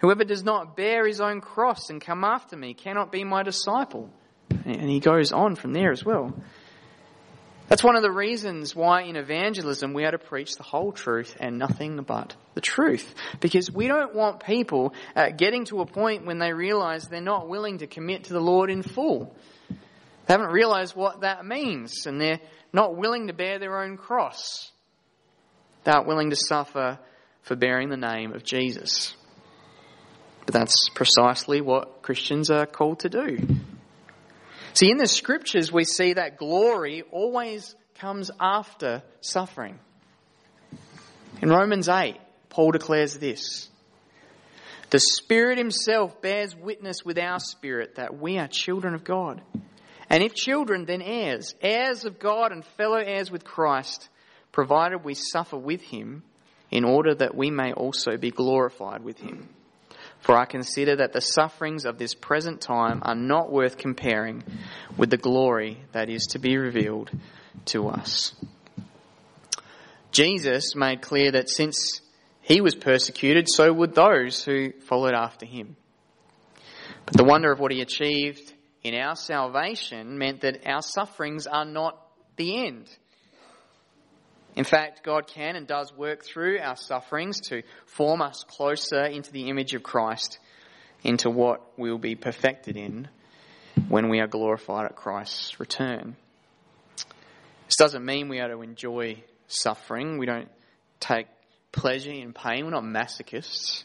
Whoever 0.00 0.24
does 0.24 0.42
not 0.42 0.76
bear 0.76 1.06
his 1.06 1.20
own 1.20 1.40
cross 1.40 1.90
and 1.90 2.00
come 2.00 2.24
after 2.24 2.56
me 2.56 2.74
cannot 2.74 3.12
be 3.12 3.22
my 3.22 3.42
disciple. 3.42 4.10
And 4.64 4.88
he 4.88 4.98
goes 4.98 5.30
on 5.30 5.54
from 5.56 5.72
there 5.72 5.92
as 5.92 6.04
well. 6.04 6.34
That's 7.70 7.84
one 7.84 7.94
of 7.94 8.02
the 8.02 8.10
reasons 8.10 8.74
why 8.74 9.02
in 9.02 9.14
evangelism 9.14 9.94
we 9.94 10.04
are 10.04 10.10
to 10.10 10.18
preach 10.18 10.56
the 10.56 10.64
whole 10.64 10.90
truth 10.90 11.36
and 11.38 11.56
nothing 11.56 12.02
but 12.02 12.34
the 12.54 12.60
truth. 12.60 13.14
Because 13.38 13.70
we 13.70 13.86
don't 13.86 14.12
want 14.12 14.44
people 14.44 14.92
uh, 15.14 15.30
getting 15.30 15.66
to 15.66 15.80
a 15.80 15.86
point 15.86 16.26
when 16.26 16.40
they 16.40 16.52
realize 16.52 17.06
they're 17.06 17.20
not 17.20 17.48
willing 17.48 17.78
to 17.78 17.86
commit 17.86 18.24
to 18.24 18.32
the 18.32 18.40
Lord 18.40 18.70
in 18.70 18.82
full. 18.82 19.32
They 19.68 20.34
haven't 20.34 20.50
realized 20.50 20.96
what 20.96 21.20
that 21.20 21.46
means 21.46 22.06
and 22.06 22.20
they're 22.20 22.40
not 22.72 22.96
willing 22.96 23.28
to 23.28 23.32
bear 23.32 23.60
their 23.60 23.80
own 23.80 23.96
cross. 23.96 24.72
They 25.84 25.92
aren't 25.92 26.08
willing 26.08 26.30
to 26.30 26.36
suffer 26.36 26.98
for 27.42 27.54
bearing 27.54 27.88
the 27.88 27.96
name 27.96 28.32
of 28.32 28.42
Jesus. 28.42 29.14
But 30.44 30.54
that's 30.54 30.88
precisely 30.96 31.60
what 31.60 32.02
Christians 32.02 32.50
are 32.50 32.66
called 32.66 32.98
to 33.00 33.08
do. 33.08 33.38
See, 34.74 34.90
in 34.90 34.98
the 34.98 35.06
scriptures, 35.06 35.72
we 35.72 35.84
see 35.84 36.14
that 36.14 36.36
glory 36.36 37.02
always 37.10 37.74
comes 37.98 38.30
after 38.40 39.02
suffering. 39.20 39.78
In 41.42 41.48
Romans 41.48 41.88
8, 41.88 42.16
Paul 42.48 42.70
declares 42.70 43.16
this 43.18 43.68
The 44.90 45.00
Spirit 45.00 45.58
Himself 45.58 46.20
bears 46.22 46.54
witness 46.54 47.04
with 47.04 47.18
our 47.18 47.40
spirit 47.40 47.96
that 47.96 48.18
we 48.18 48.38
are 48.38 48.48
children 48.48 48.94
of 48.94 49.04
God. 49.04 49.42
And 50.08 50.22
if 50.22 50.34
children, 50.34 50.86
then 50.86 51.02
heirs, 51.02 51.54
heirs 51.60 52.04
of 52.04 52.18
God 52.18 52.50
and 52.50 52.64
fellow 52.64 52.98
heirs 52.98 53.30
with 53.30 53.44
Christ, 53.44 54.08
provided 54.50 55.04
we 55.04 55.14
suffer 55.14 55.56
with 55.56 55.82
Him, 55.82 56.24
in 56.70 56.84
order 56.84 57.14
that 57.14 57.34
we 57.34 57.50
may 57.50 57.72
also 57.72 58.16
be 58.16 58.30
glorified 58.30 59.02
with 59.02 59.18
Him. 59.18 59.48
For 60.20 60.36
I 60.36 60.44
consider 60.44 60.96
that 60.96 61.12
the 61.12 61.20
sufferings 61.20 61.84
of 61.84 61.98
this 61.98 62.14
present 62.14 62.60
time 62.60 63.02
are 63.04 63.14
not 63.14 63.50
worth 63.50 63.78
comparing 63.78 64.44
with 64.96 65.10
the 65.10 65.16
glory 65.16 65.78
that 65.92 66.10
is 66.10 66.26
to 66.32 66.38
be 66.38 66.56
revealed 66.56 67.10
to 67.66 67.88
us. 67.88 68.34
Jesus 70.12 70.74
made 70.74 71.00
clear 71.00 71.32
that 71.32 71.48
since 71.48 72.00
he 72.42 72.60
was 72.60 72.74
persecuted, 72.74 73.46
so 73.48 73.72
would 73.72 73.94
those 73.94 74.44
who 74.44 74.72
followed 74.86 75.14
after 75.14 75.46
him. 75.46 75.76
But 77.06 77.16
the 77.16 77.24
wonder 77.24 77.50
of 77.52 77.60
what 77.60 77.72
he 77.72 77.80
achieved 77.80 78.52
in 78.82 78.94
our 78.94 79.16
salvation 79.16 80.18
meant 80.18 80.40
that 80.42 80.66
our 80.66 80.82
sufferings 80.82 81.46
are 81.46 81.64
not 81.64 81.98
the 82.36 82.66
end. 82.66 82.88
In 84.56 84.64
fact, 84.64 85.02
God 85.04 85.26
can 85.26 85.56
and 85.56 85.66
does 85.66 85.92
work 85.96 86.24
through 86.24 86.58
our 86.60 86.76
sufferings 86.76 87.40
to 87.48 87.62
form 87.86 88.20
us 88.20 88.44
closer 88.48 89.04
into 89.04 89.32
the 89.32 89.48
image 89.48 89.74
of 89.74 89.82
Christ, 89.82 90.38
into 91.02 91.30
what 91.30 91.60
we'll 91.78 91.98
be 91.98 92.14
perfected 92.14 92.76
in 92.76 93.08
when 93.88 94.08
we 94.08 94.20
are 94.20 94.26
glorified 94.26 94.86
at 94.86 94.96
Christ's 94.96 95.60
return. 95.60 96.16
This 97.66 97.76
doesn't 97.78 98.04
mean 98.04 98.28
we 98.28 98.40
are 98.40 98.48
to 98.48 98.62
enjoy 98.62 99.22
suffering. 99.46 100.18
We 100.18 100.26
don't 100.26 100.48
take 100.98 101.26
pleasure 101.72 102.10
in 102.10 102.32
pain. 102.32 102.64
We're 102.64 102.72
not 102.72 102.82
masochists. 102.82 103.84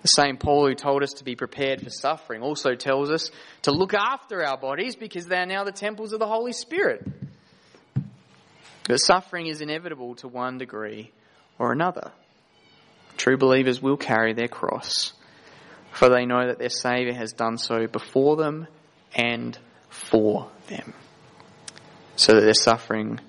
The 0.00 0.08
same 0.08 0.36
Paul 0.36 0.68
who 0.68 0.74
told 0.74 1.02
us 1.02 1.14
to 1.14 1.24
be 1.24 1.34
prepared 1.34 1.82
for 1.82 1.90
suffering 1.90 2.42
also 2.42 2.74
tells 2.74 3.10
us 3.10 3.30
to 3.62 3.72
look 3.72 3.94
after 3.94 4.44
our 4.44 4.58
bodies 4.58 4.96
because 4.96 5.26
they 5.26 5.36
are 5.36 5.46
now 5.46 5.64
the 5.64 5.72
temples 5.72 6.12
of 6.12 6.18
the 6.18 6.26
Holy 6.26 6.52
Spirit. 6.52 7.06
But 8.86 8.98
suffering 8.98 9.46
is 9.46 9.60
inevitable 9.60 10.14
to 10.16 10.28
one 10.28 10.58
degree 10.58 11.10
or 11.58 11.72
another. 11.72 12.12
True 13.16 13.38
believers 13.38 13.80
will 13.80 13.96
carry 13.96 14.34
their 14.34 14.48
cross, 14.48 15.12
for 15.92 16.08
they 16.08 16.26
know 16.26 16.46
that 16.46 16.58
their 16.58 16.68
Saviour 16.68 17.14
has 17.14 17.32
done 17.32 17.56
so 17.56 17.86
before 17.86 18.36
them 18.36 18.66
and 19.14 19.56
for 19.88 20.50
them, 20.66 20.92
so 22.16 22.34
that 22.34 22.40
their 22.40 22.54
suffering 22.54 23.20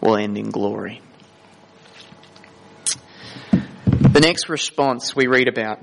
will 0.00 0.16
end 0.16 0.36
in 0.36 0.50
glory. 0.50 1.00
The 3.50 4.20
next 4.20 4.48
response 4.48 5.16
we 5.16 5.26
read 5.26 5.48
about 5.48 5.80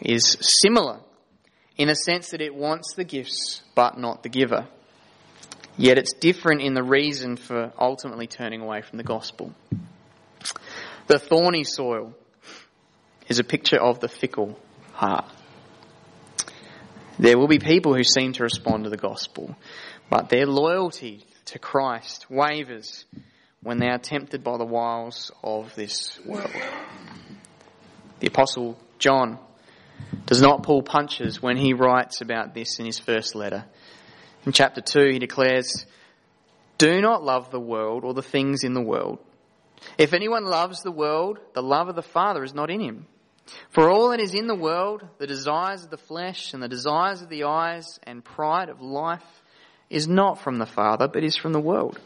is 0.00 0.36
similar 0.62 1.00
in 1.76 1.88
a 1.88 1.94
sense 1.94 2.30
that 2.30 2.40
it 2.40 2.54
wants 2.54 2.94
the 2.94 3.04
gifts 3.04 3.62
but 3.74 3.98
not 3.98 4.22
the 4.22 4.28
giver. 4.28 4.68
Yet 5.76 5.98
it's 5.98 6.12
different 6.12 6.62
in 6.62 6.74
the 6.74 6.82
reason 6.82 7.36
for 7.36 7.72
ultimately 7.78 8.26
turning 8.26 8.60
away 8.60 8.82
from 8.82 8.98
the 8.98 9.04
gospel. 9.04 9.52
The 11.06 11.18
thorny 11.18 11.64
soil 11.64 12.14
is 13.28 13.38
a 13.38 13.44
picture 13.44 13.80
of 13.80 14.00
the 14.00 14.08
fickle 14.08 14.58
heart. 14.92 15.24
There 17.18 17.38
will 17.38 17.48
be 17.48 17.58
people 17.58 17.94
who 17.94 18.04
seem 18.04 18.32
to 18.34 18.42
respond 18.42 18.84
to 18.84 18.90
the 18.90 18.96
gospel, 18.96 19.56
but 20.10 20.28
their 20.28 20.46
loyalty 20.46 21.24
to 21.46 21.58
Christ 21.58 22.26
wavers 22.30 23.04
when 23.62 23.78
they 23.78 23.88
are 23.88 23.98
tempted 23.98 24.42
by 24.42 24.58
the 24.58 24.64
wiles 24.64 25.30
of 25.42 25.74
this 25.74 26.18
world. 26.26 26.50
The 28.20 28.26
Apostle 28.26 28.78
John 28.98 29.38
does 30.26 30.40
not 30.40 30.62
pull 30.62 30.82
punches 30.82 31.42
when 31.42 31.56
he 31.56 31.74
writes 31.74 32.20
about 32.20 32.54
this 32.54 32.78
in 32.78 32.86
his 32.86 32.98
first 32.98 33.34
letter. 33.34 33.64
In 34.44 34.52
chapter 34.52 34.80
2, 34.80 35.10
he 35.12 35.18
declares, 35.18 35.86
Do 36.78 37.00
not 37.00 37.22
love 37.22 37.50
the 37.50 37.60
world 37.60 38.04
or 38.04 38.14
the 38.14 38.22
things 38.22 38.64
in 38.64 38.74
the 38.74 38.82
world. 38.82 39.18
If 39.98 40.14
anyone 40.14 40.44
loves 40.44 40.82
the 40.82 40.92
world, 40.92 41.38
the 41.54 41.62
love 41.62 41.88
of 41.88 41.96
the 41.96 42.02
Father 42.02 42.42
is 42.42 42.54
not 42.54 42.70
in 42.70 42.80
him. 42.80 43.06
For 43.70 43.90
all 43.90 44.10
that 44.10 44.20
is 44.20 44.34
in 44.34 44.46
the 44.46 44.54
world, 44.54 45.02
the 45.18 45.26
desires 45.26 45.84
of 45.84 45.90
the 45.90 45.96
flesh 45.96 46.54
and 46.54 46.62
the 46.62 46.68
desires 46.68 47.22
of 47.22 47.28
the 47.28 47.44
eyes 47.44 47.98
and 48.04 48.24
pride 48.24 48.68
of 48.68 48.80
life, 48.80 49.24
is 49.90 50.08
not 50.08 50.40
from 50.40 50.58
the 50.58 50.66
Father, 50.66 51.06
but 51.06 51.22
is 51.22 51.36
from 51.36 51.52
the 51.52 51.60
world. 51.60 51.98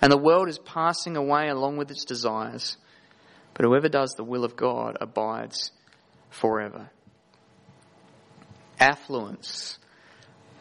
And 0.00 0.12
the 0.12 0.18
world 0.18 0.48
is 0.48 0.58
passing 0.58 1.16
away 1.16 1.48
along 1.48 1.76
with 1.76 1.90
its 1.90 2.04
desires. 2.04 2.76
But 3.54 3.64
whoever 3.64 3.88
does 3.88 4.12
the 4.16 4.24
will 4.24 4.44
of 4.44 4.54
God 4.54 4.96
abides 5.00 5.72
forever. 6.30 6.90
Affluence 8.78 9.78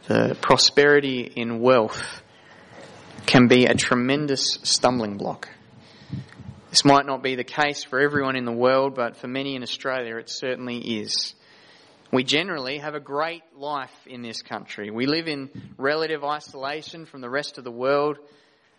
the 0.08 0.38
prosperity 0.39 1.22
in 1.22 1.62
wealth 1.62 2.22
can 3.26 3.48
be 3.48 3.65
a 3.65 3.74
tremendous 3.74 4.60
stumbling 4.63 5.18
block. 5.18 5.50
This 6.70 6.86
might 6.86 7.06
not 7.06 7.24
be 7.24 7.36
the 7.36 7.44
case 7.44 7.84
for 7.84 8.00
everyone 8.00 8.36
in 8.36 8.46
the 8.46 8.52
world, 8.52 8.96
but 8.96 9.18
for 9.18 9.28
many 9.28 9.56
in 9.56 9.63
Australia 9.63 10.18
it 10.18 10.30
certainly 10.30 10.78
is. 10.78 11.34
We 12.12 12.24
generally 12.24 12.78
have 12.78 12.94
a 12.94 13.00
great 13.00 13.44
life 13.58 13.96
in 14.06 14.22
this 14.22 14.44
country. 14.44 14.91
We 14.91 15.08
live 15.08 15.28
in 15.28 15.50
relative 15.78 16.24
isolation 16.24 17.08
from 17.08 17.22
the 17.22 17.30
rest 17.30 17.58
of 17.58 17.63
the 17.63 17.72
world. 17.72 18.18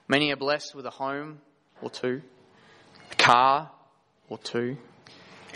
Many 0.08 0.30
are 0.32 0.36
blessed 0.36 0.76
with 0.76 0.86
a 0.86 0.90
home 0.90 1.40
or 1.82 1.90
two, 1.90 2.22
a 3.10 3.14
car 3.16 3.70
or 4.28 4.38
two, 4.38 4.76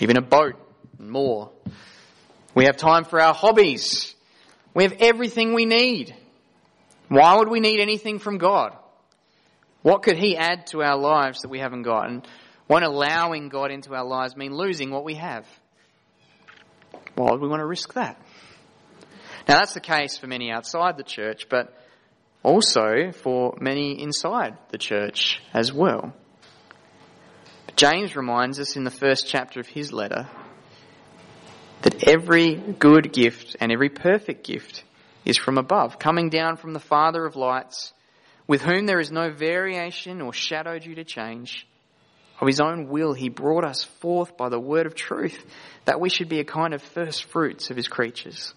even 0.01 0.17
a 0.17 0.23
boat 0.23 0.57
and 0.99 1.11
more. 1.11 1.53
We 2.57 2.65
have 2.65 2.77
time 2.77 3.05
for 3.05 3.21
our 3.21 3.35
hobbies 3.35 4.17
we 4.75 4.85
have 4.85 4.95
everything 5.01 5.55
we 5.55 5.67
need. 5.67 6.15
Why 7.09 7.37
would 7.37 7.49
we 7.49 7.61
need 7.61 7.81
anything 7.81 8.19
from 8.19 8.39
God? 8.39 8.77
What 9.83 10.03
could 10.03 10.17
He 10.17 10.37
add 10.37 10.67
to 10.69 10.83
our 10.83 10.97
lives 10.97 11.41
that 11.41 11.49
we 11.49 11.59
haven't 11.59 11.83
got? 11.83 12.09
And 12.09 12.27
won't 12.69 12.85
allowing 12.85 13.49
God 13.49 13.71
into 13.71 13.95
our 13.95 14.05
lives 14.05 14.37
mean 14.37 14.55
losing 14.55 14.91
what 14.91 15.05
we 15.05 15.15
have? 15.15 15.47
Why 17.17 17.33
would 17.33 17.41
we 17.41 17.49
want 17.49 17.61
to 17.61 17.67
risk 17.67 17.95
that? 17.95 18.21
Now, 19.49 19.59
that's 19.59 19.75
the 19.75 19.81
case 19.81 20.17
for 20.17 20.27
many 20.27 20.51
outside 20.51 20.97
the 20.97 21.03
church, 21.03 21.49
but 21.49 21.77
also 22.43 23.11
for 23.13 23.57
many 23.61 24.01
inside 24.01 24.57
the 24.69 24.79
church 24.79 25.43
as 25.53 25.73
well. 25.73 26.15
James 27.75 28.15
reminds 28.15 28.61
us 28.61 28.77
in 28.77 28.85
the 28.85 28.91
first 28.91 29.27
chapter 29.27 29.59
of 29.59 29.67
his 29.67 29.93
letter 29.93 30.29
that 31.83 32.09
every 32.09 32.55
good 32.55 33.13
gift 33.13 33.57
and 33.61 33.73
every 33.73 33.89
perfect 33.89 34.47
gift 34.47 34.85
is 35.25 35.37
from 35.37 35.59
above, 35.59 35.99
coming 35.99 36.29
down 36.31 36.57
from 36.57 36.73
the 36.73 36.81
Father 36.81 37.25
of 37.25 37.37
lights, 37.37 37.93
with 38.47 38.63
whom 38.63 38.87
there 38.87 39.01
is 39.01 39.13
no 39.13 39.31
variation 39.31 40.21
or 40.21 40.33
shadow 40.33 40.79
due 40.79 40.95
to 40.95 41.05
change. 41.05 41.67
Of 42.41 42.47
his 42.47 42.61
own 42.61 42.89
will, 42.89 43.13
he 43.13 43.29
brought 43.29 43.65
us 43.65 43.85
forth 43.85 44.37
by 44.37 44.49
the 44.49 44.59
word 44.59 44.87
of 44.87 44.95
truth, 44.95 45.45
that 45.85 46.01
we 46.01 46.09
should 46.09 46.29
be 46.29 46.41
a 46.41 46.45
kind 46.45 46.73
of 46.73 46.83
first 46.83 47.25
fruits 47.25 47.71
of 47.71 47.77
his 47.77 47.87
creatures. 47.87 48.55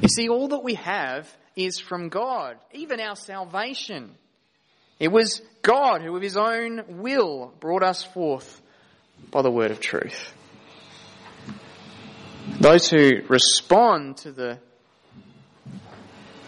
You 0.00 0.08
see, 0.08 0.28
all 0.28 0.48
that 0.48 0.62
we 0.62 0.74
have 0.74 1.28
is 1.56 1.78
from 1.78 2.08
God, 2.08 2.56
even 2.72 3.00
our 3.00 3.16
salvation. 3.16 4.12
It 4.98 5.08
was 5.08 5.42
God 5.62 6.02
who, 6.02 6.14
of 6.14 6.22
his 6.22 6.36
own 6.36 7.00
will, 7.00 7.52
brought 7.58 7.82
us 7.82 8.04
forth 8.04 8.60
by 9.30 9.42
the 9.42 9.50
word 9.50 9.70
of 9.70 9.80
truth. 9.80 10.32
Those 12.60 12.88
who 12.88 13.22
respond 13.28 14.18
to 14.18 14.32
the, 14.32 14.58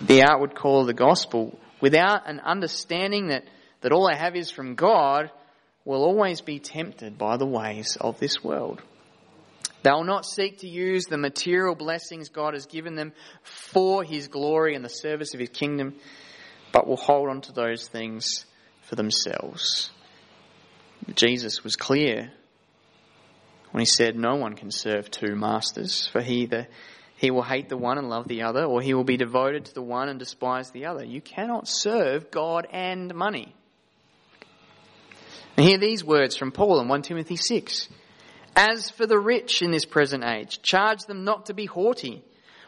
the 0.01 0.23
outward 0.23 0.55
call 0.55 0.83
of 0.83 0.87
the 0.87 0.95
gospel 0.95 1.59
without 1.81 2.29
an 2.29 2.41
understanding 2.41 3.29
that, 3.29 3.45
that 3.81 3.93
all 3.93 4.09
they 4.09 4.17
have 4.17 4.37
is 4.37 4.51
from 4.51 4.75
God 4.75 5.31
will 5.85 6.05
always 6.05 6.41
be 6.41 6.59
tempted 6.59 7.19
by 7.19 7.37
the 7.37 7.47
ways 7.47 7.97
of 8.01 8.19
this 8.21 8.43
world. 8.43 8.81
They 9.83 9.91
will 9.91 10.05
not 10.05 10.25
seek 10.25 10.61
to 10.61 10.69
use 10.69 11.05
the 11.07 11.19
material 11.19 11.75
blessings 11.75 12.29
God 12.29 12.55
has 12.55 12.67
given 12.67 12.95
them 12.95 13.13
for 13.43 14.05
His 14.05 14.29
glory 14.29 14.75
and 14.77 14.85
the 14.85 14.89
service 14.89 15.35
of 15.35 15.41
His 15.41 15.49
kingdom, 15.49 15.95
but 16.73 16.87
will 16.87 16.97
hold 16.97 17.29
on 17.29 17.41
to 17.43 17.53
those 17.53 17.89
things 17.89 18.47
for 18.83 18.95
themselves. 18.95 19.91
Jesus 21.15 21.65
was 21.65 21.75
clear 21.75 22.31
when 23.73 23.81
he 23.81 23.87
said, 23.87 24.17
No 24.17 24.37
one 24.37 24.55
can 24.55 24.71
serve 24.71 25.11
two 25.11 25.35
masters, 25.35 26.07
for 26.07 26.23
he 26.23 26.43
either 26.43 26.69
he 27.17 27.31
will 27.31 27.43
hate 27.43 27.69
the 27.69 27.77
one 27.77 27.99
and 27.99 28.09
love 28.09 28.29
the 28.29 28.43
other, 28.43 28.65
or 28.65 28.81
he 28.81 28.95
will 28.95 29.05
be 29.05 29.17
devoted 29.17 29.67
to 29.67 29.75
the 29.75 29.83
one 29.83 30.09
and 30.09 30.19
despise 30.19 30.71
the 30.71 30.87
other. 30.87 31.05
You 31.05 31.21
cannot 31.21 31.69
serve 31.69 32.31
God 32.31 32.67
and 32.73 33.15
money. 33.15 33.55
And 35.57 35.67
hear 35.67 35.79
these 35.79 36.05
words 36.05 36.37
from 36.37 36.53
Paul 36.53 36.81
in 36.81 36.89
1 36.89 37.03
Timothy 37.03 37.37
6. 37.37 37.89
As 38.57 38.91
for 38.91 39.07
the 39.07 39.19
rich 39.19 39.63
in 39.63 39.71
this 39.71 39.85
present 39.85 40.25
age, 40.25 40.63
charge 40.63 41.03
them 41.03 41.25
not 41.25 41.47
to 41.47 41.55
be 41.55 41.67
haughty, 41.67 42.23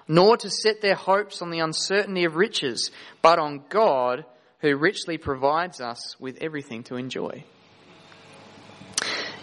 nor 0.07 0.37
to 0.37 0.49
set 0.49 0.81
their 0.81 0.95
hopes 0.95 1.43
on 1.43 1.51
the 1.51 1.59
uncertainty 1.59 2.25
of 2.25 2.37
riches, 2.37 2.91
but 3.23 3.39
on 3.39 3.65
God, 3.69 4.25
who 4.61 4.77
richly 4.77 5.19
provides 5.19 5.81
us 5.81 6.19
with 6.21 6.39
everything 6.41 6.85
to 6.85 6.97
enjoy. 6.97 7.45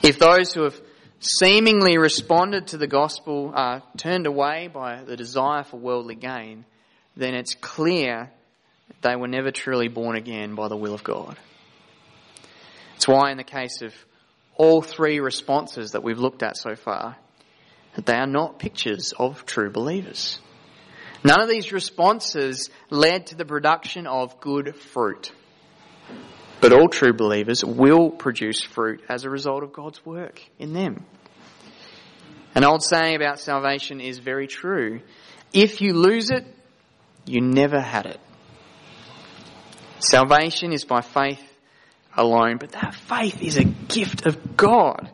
If 0.01 0.17
those 0.17 0.53
who 0.53 0.63
have 0.63 0.81
seemingly 1.21 1.97
responded 1.97 2.67
to 2.67 2.77
the 2.77 2.87
gospel 2.87 3.53
are 3.55 3.83
turned 3.97 4.25
away 4.25 4.67
by 4.67 5.03
the 5.03 5.15
desire 5.15 5.63
for 5.63 5.77
worldly 5.77 6.15
gain, 6.15 6.65
then 7.15 7.35
it's 7.35 7.55
clear 7.55 8.31
they 9.01 9.15
were 9.15 9.27
never 9.27 9.51
truly 9.51 9.87
born 9.87 10.15
again 10.15 10.55
by 10.55 10.67
the 10.67 10.75
will 10.75 10.93
of 10.93 11.03
God. 11.03 11.37
It's 12.95 13.07
why, 13.07 13.31
in 13.31 13.37
the 13.37 13.43
case 13.43 13.81
of 13.81 13.93
all 14.55 14.81
three 14.81 15.19
responses 15.19 15.91
that 15.91 16.03
we've 16.03 16.19
looked 16.19 16.43
at 16.43 16.57
so 16.57 16.75
far, 16.75 17.17
that 17.95 18.05
they 18.05 18.15
are 18.15 18.27
not 18.27 18.59
pictures 18.59 19.13
of 19.17 19.45
true 19.45 19.69
believers. 19.69 20.39
None 21.23 21.41
of 21.41 21.49
these 21.49 21.71
responses 21.71 22.69
led 22.89 23.27
to 23.27 23.35
the 23.35 23.45
production 23.45 24.07
of 24.07 24.39
good 24.39 24.75
fruit. 24.75 25.31
But 26.61 26.73
all 26.73 26.87
true 26.87 27.13
believers 27.13 27.65
will 27.65 28.11
produce 28.11 28.61
fruit 28.61 29.01
as 29.09 29.25
a 29.25 29.31
result 29.31 29.63
of 29.63 29.73
God's 29.73 30.05
work 30.05 30.41
in 30.59 30.73
them. 30.73 31.03
An 32.53 32.63
old 32.63 32.83
saying 32.83 33.15
about 33.15 33.39
salvation 33.39 33.99
is 33.99 34.19
very 34.19 34.45
true. 34.45 35.01
If 35.51 35.81
you 35.81 35.93
lose 35.93 36.29
it, 36.29 36.45
you 37.25 37.41
never 37.41 37.81
had 37.81 38.05
it. 38.05 38.19
Salvation 39.99 40.71
is 40.71 40.85
by 40.85 41.01
faith 41.01 41.41
alone, 42.15 42.57
but 42.59 42.73
that 42.73 42.93
faith 42.93 43.41
is 43.41 43.57
a 43.57 43.63
gift 43.63 44.27
of 44.27 44.55
God. 44.55 45.09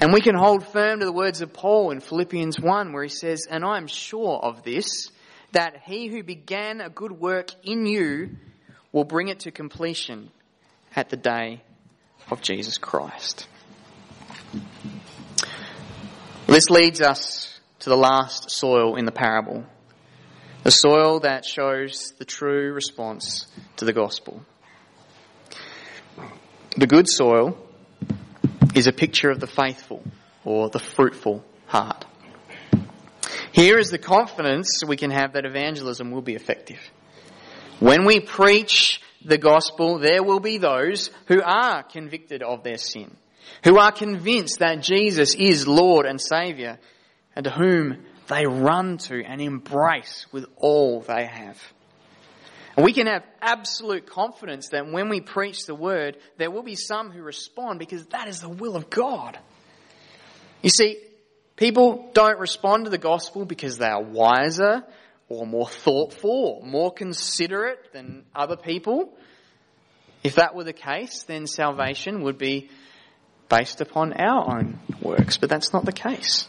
And 0.00 0.14
we 0.14 0.22
can 0.22 0.34
hold 0.34 0.66
firm 0.66 1.00
to 1.00 1.04
the 1.04 1.12
words 1.12 1.42
of 1.42 1.52
Paul 1.52 1.90
in 1.90 2.00
Philippians 2.00 2.58
1 2.58 2.92
where 2.92 3.02
he 3.02 3.10
says, 3.10 3.46
And 3.50 3.64
I 3.64 3.76
am 3.76 3.86
sure 3.86 4.38
of 4.42 4.62
this, 4.62 5.10
that 5.52 5.82
he 5.84 6.06
who 6.06 6.22
began 6.22 6.80
a 6.80 6.88
good 6.88 7.12
work 7.12 7.50
in 7.64 7.84
you 7.84 8.36
will 8.92 9.04
bring 9.04 9.28
it 9.28 9.40
to 9.40 9.50
completion 9.50 10.30
at 10.94 11.08
the 11.08 11.16
day 11.16 11.62
of 12.30 12.40
Jesus 12.40 12.78
Christ. 12.78 13.46
This 16.46 16.68
leads 16.68 17.00
us 17.00 17.60
to 17.80 17.90
the 17.90 17.96
last 17.96 18.50
soil 18.50 18.96
in 18.96 19.04
the 19.04 19.12
parable. 19.12 19.64
The 20.64 20.70
soil 20.70 21.20
that 21.20 21.44
shows 21.44 22.12
the 22.18 22.24
true 22.24 22.72
response 22.72 23.46
to 23.76 23.84
the 23.84 23.92
gospel. 23.92 24.44
The 26.76 26.86
good 26.86 27.08
soil 27.08 27.56
is 28.74 28.86
a 28.86 28.92
picture 28.92 29.30
of 29.30 29.40
the 29.40 29.46
faithful 29.46 30.02
or 30.44 30.68
the 30.68 30.78
fruitful 30.78 31.44
heart. 31.66 32.04
Here 33.52 33.78
is 33.78 33.90
the 33.90 33.98
confidence 33.98 34.82
we 34.86 34.96
can 34.96 35.10
have 35.10 35.32
that 35.32 35.44
evangelism 35.44 36.10
will 36.10 36.22
be 36.22 36.34
effective. 36.34 36.78
When 37.80 38.04
we 38.04 38.20
preach 38.20 39.00
the 39.24 39.38
gospel, 39.38 39.98
there 39.98 40.22
will 40.22 40.40
be 40.40 40.58
those 40.58 41.10
who 41.26 41.42
are 41.42 41.82
convicted 41.82 42.42
of 42.42 42.62
their 42.62 42.78
sin, 42.78 43.14
who 43.64 43.78
are 43.78 43.92
convinced 43.92 44.60
that 44.60 44.82
Jesus 44.82 45.34
is 45.34 45.66
Lord 45.66 46.06
and 46.06 46.20
Saviour, 46.20 46.78
and 47.36 47.44
to 47.44 47.50
whom 47.50 48.04
they 48.28 48.46
run 48.46 48.98
to 48.98 49.22
and 49.24 49.40
embrace 49.40 50.26
with 50.32 50.46
all 50.56 51.00
they 51.00 51.26
have. 51.26 51.60
And 52.76 52.84
we 52.84 52.92
can 52.92 53.08
have 53.08 53.24
absolute 53.42 54.06
confidence 54.06 54.68
that 54.70 54.90
when 54.90 55.08
we 55.08 55.20
preach 55.20 55.66
the 55.66 55.74
word, 55.74 56.16
there 56.38 56.50
will 56.50 56.62
be 56.62 56.76
some 56.76 57.10
who 57.10 57.22
respond 57.22 57.78
because 57.78 58.06
that 58.06 58.28
is 58.28 58.40
the 58.40 58.48
will 58.48 58.76
of 58.76 58.88
God. 58.88 59.38
You 60.62 60.70
see, 60.70 60.98
people 61.56 62.10
don't 62.14 62.38
respond 62.38 62.84
to 62.84 62.90
the 62.90 62.98
gospel 62.98 63.44
because 63.44 63.76
they 63.78 63.86
are 63.86 64.02
wiser 64.02 64.84
or 65.30 65.46
more 65.46 65.68
thoughtful 65.68 66.60
or 66.60 66.66
more 66.66 66.92
considerate 66.92 67.92
than 67.94 68.24
other 68.34 68.56
people. 68.56 69.16
If 70.22 70.34
that 70.34 70.54
were 70.54 70.64
the 70.64 70.74
case, 70.74 71.22
then 71.22 71.46
salvation 71.46 72.22
would 72.24 72.36
be 72.36 72.68
based 73.48 73.80
upon 73.80 74.12
our 74.12 74.58
own 74.58 74.78
works, 75.00 75.38
but 75.38 75.48
that's 75.48 75.72
not 75.72 75.86
the 75.86 75.92
case. 75.92 76.46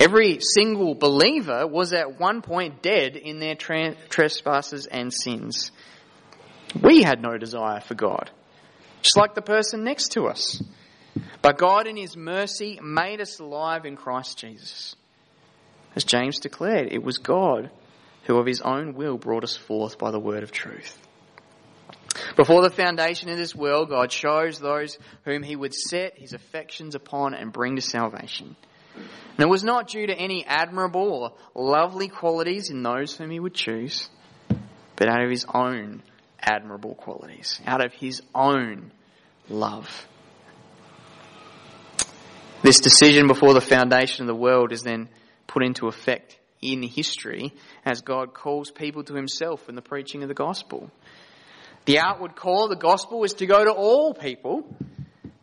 Every 0.00 0.38
single 0.40 0.94
believer 0.94 1.66
was 1.66 1.92
at 1.92 2.18
one 2.18 2.40
point 2.40 2.82
dead 2.82 3.16
in 3.16 3.40
their 3.40 3.54
trespasses 3.54 4.86
and 4.86 5.12
sins. 5.12 5.70
We 6.82 7.02
had 7.02 7.20
no 7.20 7.36
desire 7.36 7.80
for 7.80 7.94
God, 7.94 8.30
just 9.02 9.16
like 9.16 9.34
the 9.34 9.42
person 9.42 9.84
next 9.84 10.12
to 10.12 10.26
us. 10.26 10.62
But 11.42 11.58
God, 11.58 11.86
in 11.86 11.96
His 11.96 12.16
mercy, 12.16 12.80
made 12.82 13.20
us 13.20 13.38
alive 13.38 13.84
in 13.84 13.96
Christ 13.96 14.38
Jesus. 14.38 14.96
As 15.96 16.04
James 16.04 16.40
declared, 16.40 16.92
it 16.92 17.02
was 17.02 17.18
God 17.18 17.70
who 18.24 18.36
of 18.36 18.46
His 18.46 18.60
own 18.60 18.94
will 18.94 19.16
brought 19.16 19.44
us 19.44 19.56
forth 19.56 19.98
by 19.98 20.10
the 20.10 20.20
word 20.20 20.42
of 20.42 20.52
truth. 20.52 20.98
Before 22.36 22.62
the 22.62 22.70
foundation 22.70 23.28
of 23.28 23.36
this 23.36 23.54
world, 23.54 23.90
God 23.90 24.10
chose 24.10 24.58
those 24.58 24.98
whom 25.24 25.42
He 25.42 25.56
would 25.56 25.74
set 25.74 26.18
His 26.18 26.32
affections 26.32 26.94
upon 26.94 27.34
and 27.34 27.52
bring 27.52 27.76
to 27.76 27.82
salvation. 27.82 28.56
And 28.96 29.40
it 29.40 29.48
was 29.48 29.64
not 29.64 29.88
due 29.88 30.06
to 30.06 30.14
any 30.14 30.44
admirable 30.44 31.36
or 31.54 31.64
lovely 31.64 32.08
qualities 32.08 32.70
in 32.70 32.82
those 32.82 33.16
whom 33.16 33.30
he 33.30 33.40
would 33.40 33.54
choose, 33.54 34.08
but 34.96 35.08
out 35.08 35.22
of 35.22 35.30
his 35.30 35.44
own 35.52 36.02
admirable 36.40 36.94
qualities, 36.94 37.60
out 37.66 37.84
of 37.84 37.92
his 37.92 38.22
own 38.34 38.92
love. 39.48 40.06
This 42.62 42.78
decision 42.78 43.26
before 43.26 43.54
the 43.54 43.60
foundation 43.60 44.22
of 44.22 44.28
the 44.28 44.40
world 44.40 44.72
is 44.72 44.82
then 44.82 45.08
put 45.54 45.62
into 45.62 45.86
effect 45.86 46.36
in 46.60 46.82
history 46.82 47.54
as 47.86 48.00
God 48.00 48.34
calls 48.34 48.72
people 48.72 49.04
to 49.04 49.14
himself 49.14 49.68
in 49.68 49.76
the 49.76 49.82
preaching 49.82 50.22
of 50.22 50.28
the 50.28 50.34
gospel. 50.34 50.90
The 51.84 52.00
outward 52.00 52.34
call 52.34 52.64
of 52.64 52.70
the 52.70 52.76
gospel 52.76 53.22
is 53.22 53.34
to 53.34 53.46
go 53.46 53.64
to 53.64 53.70
all 53.70 54.14
people, 54.14 54.66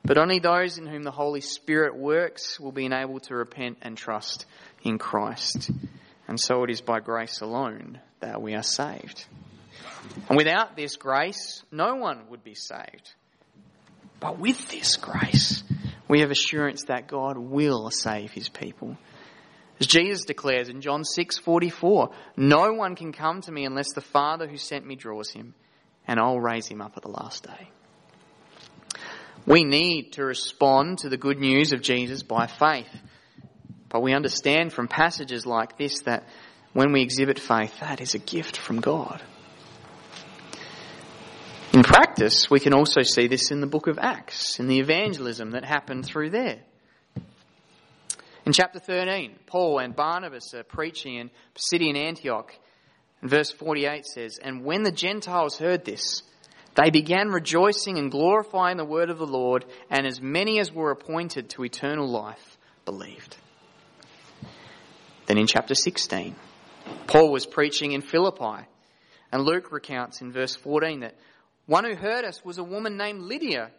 but 0.03 0.17
only 0.17 0.39
those 0.39 0.77
in 0.77 0.85
whom 0.85 1.03
the 1.03 1.11
Holy 1.11 1.39
Spirit 1.39 1.95
works 1.95 2.59
will 2.59 2.73
be 2.73 2.85
enabled 2.85 3.23
to 3.23 3.35
repent 3.35 3.77
and 3.81 3.97
trust 3.97 4.45
in 4.83 4.97
Christ. 4.97 5.71
And 6.27 6.37
so 6.37 6.63
it 6.63 6.69
is 6.69 6.81
by 6.81 6.99
grace 6.99 7.39
alone 7.39 8.01
that 8.19 8.41
we 8.41 8.53
are 8.53 8.63
saved. 8.63 9.25
And 10.27 10.35
without 10.35 10.75
this 10.75 10.97
grace, 10.97 11.63
no 11.71 11.95
one 11.95 12.27
would 12.29 12.43
be 12.43 12.55
saved. 12.55 13.13
But 14.19 14.39
with 14.39 14.69
this 14.69 14.97
grace, 14.97 15.63
we 16.09 16.19
have 16.19 16.31
assurance 16.31 16.85
that 16.85 17.07
God 17.07 17.37
will 17.37 17.89
save 17.91 18.31
his 18.31 18.49
people. 18.49 18.97
As 19.81 19.87
Jesus 19.87 20.25
declares 20.25 20.69
in 20.69 20.81
John 20.81 21.03
6:44, 21.03 22.11
no 22.37 22.71
one 22.71 22.95
can 22.95 23.11
come 23.11 23.41
to 23.41 23.51
me 23.51 23.65
unless 23.65 23.93
the 23.93 24.01
Father 24.01 24.47
who 24.47 24.57
sent 24.57 24.85
me 24.85 24.95
draws 24.95 25.31
him, 25.31 25.55
and 26.07 26.19
I'll 26.19 26.39
raise 26.39 26.67
him 26.67 26.81
up 26.81 26.97
at 26.97 27.01
the 27.01 27.09
last 27.09 27.47
day. 27.47 27.67
We 29.47 29.63
need 29.63 30.13
to 30.13 30.23
respond 30.23 30.99
to 30.99 31.09
the 31.09 31.17
good 31.17 31.39
news 31.39 31.73
of 31.73 31.81
Jesus 31.81 32.21
by 32.21 32.45
faith. 32.45 32.95
But 33.89 34.03
we 34.03 34.13
understand 34.13 34.71
from 34.71 34.87
passages 34.87 35.47
like 35.47 35.79
this 35.79 36.01
that 36.01 36.27
when 36.73 36.91
we 36.91 37.01
exhibit 37.01 37.39
faith, 37.39 37.79
that 37.79 38.01
is 38.01 38.13
a 38.13 38.19
gift 38.19 38.57
from 38.57 38.81
God. 38.81 39.19
In 41.73 41.81
practice, 41.81 42.51
we 42.51 42.59
can 42.59 42.75
also 42.75 43.01
see 43.01 43.25
this 43.25 43.49
in 43.49 43.61
the 43.61 43.67
book 43.67 43.87
of 43.87 43.97
Acts, 43.97 44.59
in 44.59 44.67
the 44.67 44.79
evangelism 44.79 45.51
that 45.51 45.65
happened 45.65 46.05
through 46.05 46.29
there. 46.29 46.59
In 48.51 48.53
chapter 48.53 48.79
13, 48.79 49.39
Paul 49.45 49.79
and 49.79 49.95
Barnabas 49.95 50.53
are 50.53 50.65
preaching 50.65 51.15
in 51.15 51.31
Pisidian 51.55 51.95
Antioch. 51.95 52.53
And 53.21 53.29
verse 53.29 53.49
48 53.49 54.05
says, 54.05 54.39
And 54.43 54.65
when 54.65 54.83
the 54.83 54.91
Gentiles 54.91 55.57
heard 55.57 55.85
this, 55.85 56.21
they 56.75 56.89
began 56.89 57.29
rejoicing 57.29 57.97
and 57.97 58.11
glorifying 58.11 58.75
the 58.75 58.83
word 58.83 59.09
of 59.09 59.19
the 59.19 59.25
Lord, 59.25 59.63
and 59.89 60.05
as 60.05 60.19
many 60.19 60.59
as 60.59 60.69
were 60.69 60.91
appointed 60.91 61.51
to 61.51 61.63
eternal 61.63 62.09
life 62.09 62.57
believed. 62.83 63.37
Then 65.27 65.37
in 65.37 65.47
chapter 65.47 65.73
16, 65.73 66.35
Paul 67.07 67.31
was 67.31 67.45
preaching 67.45 67.93
in 67.93 68.01
Philippi, 68.01 68.67
and 69.31 69.43
Luke 69.43 69.71
recounts 69.71 70.19
in 70.19 70.33
verse 70.33 70.57
14 70.57 70.99
that 70.99 71.15
one 71.67 71.85
who 71.85 71.95
heard 71.95 72.25
us 72.25 72.43
was 72.43 72.57
a 72.57 72.65
woman 72.65 72.97
named 72.97 73.21
Lydia 73.21 73.71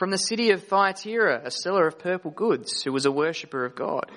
from 0.00 0.10
the 0.10 0.16
city 0.16 0.50
of 0.50 0.64
Thyatira, 0.64 1.42
a 1.44 1.50
seller 1.50 1.86
of 1.86 1.98
purple 1.98 2.30
goods, 2.30 2.82
who 2.82 2.90
was 2.90 3.04
a 3.04 3.12
worshipper 3.12 3.66
of 3.66 3.76
God. 3.76 4.10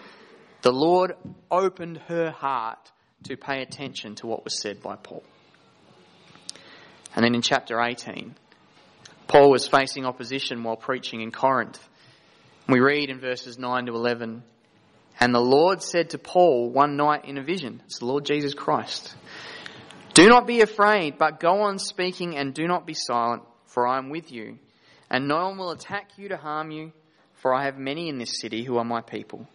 The 0.62 0.72
Lord 0.72 1.12
opened 1.52 1.98
her 2.08 2.32
heart 2.32 2.90
to 3.24 3.36
pay 3.36 3.62
attention 3.62 4.16
to 4.16 4.28
what 4.28 4.46
was 4.46 4.62
said 4.62 4.82
by 4.82 4.96
Paul. 4.96 5.26
And 7.14 7.26
then 7.26 7.36
in 7.36 7.42
chapter 7.42 7.82
18, 7.82 8.34
Paul 9.28 9.52
was 9.52 9.68
facing 9.68 10.06
opposition 10.06 10.64
while 10.64 10.78
preaching 10.78 11.20
in 11.20 11.32
Corinth. 11.34 11.86
We 12.70 12.80
read 12.80 13.10
in 13.10 13.20
verses 13.20 13.60
9 13.60 13.88
to 13.88 13.94
11, 13.94 14.42
And 15.20 15.36
the 15.36 15.42
Lord 15.42 15.84
said 15.84 16.12
to 16.12 16.18
Paul 16.18 16.70
one 16.70 16.96
night 16.96 17.26
in 17.26 17.38
a 17.38 17.44
vision, 17.44 17.82
it's 17.88 18.00
the 18.00 18.06
Lord 18.06 18.24
Jesus 18.24 18.54
Christ, 18.54 19.14
Do 20.14 20.30
not 20.30 20.48
be 20.48 20.62
afraid, 20.62 21.18
but 21.18 21.42
go 21.42 21.64
on 21.64 21.78
speaking 21.78 22.38
and 22.38 22.54
do 22.54 22.70
not 22.70 22.88
be 22.88 22.94
silent, 22.94 23.44
for 23.66 23.86
I 23.86 23.98
am 23.98 24.10
with 24.10 24.32
you. 24.32 24.60
And 25.10 25.28
no 25.28 25.48
one 25.48 25.58
will 25.58 25.72
attack 25.72 26.18
you 26.18 26.30
to 26.30 26.38
harm 26.38 26.72
you, 26.72 26.92
for 27.36 27.54
I 27.54 27.66
have 27.66 27.78
many 27.78 28.10
in 28.10 28.18
this 28.18 28.40
city 28.40 28.64
who 28.64 28.78
are 28.78 28.86
my 28.86 29.02
people. 29.02 29.48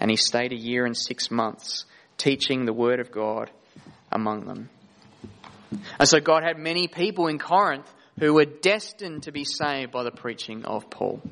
And 0.00 0.10
he 0.10 0.16
stayed 0.16 0.52
a 0.52 0.56
year 0.56 0.84
and 0.84 0.96
six 0.96 1.30
months, 1.30 1.84
teaching 2.18 2.64
the 2.64 2.72
word 2.72 3.00
of 3.00 3.12
God 3.12 3.50
among 4.10 4.46
them. 4.46 4.68
And 5.98 6.08
so 6.08 6.20
God 6.20 6.42
had 6.42 6.58
many 6.58 6.88
people 6.88 7.28
in 7.28 7.38
Corinth 7.38 7.92
who 8.18 8.34
were 8.34 8.44
destined 8.44 9.24
to 9.24 9.32
be 9.32 9.44
saved 9.44 9.92
by 9.92 10.02
the 10.02 10.10
preaching 10.10 10.64
of 10.64 10.90
Paul. 10.90 11.22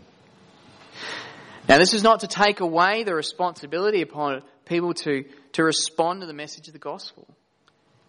Now, 1.69 1.79
this 1.79 1.95
is 1.95 2.03
not 2.03 2.21
to 2.21 2.27
take 2.27 2.61
away 2.61 3.05
the 3.05 3.15
responsibility 3.15 4.03
upon 4.03 4.43
people 4.65 4.95
to, 4.95 5.25
to 5.53 5.63
respond 5.63 6.21
to 6.21 6.27
the 6.27 6.33
message 6.33 6.69
of 6.69 6.73
the 6.73 6.79
gospel, 6.79 7.27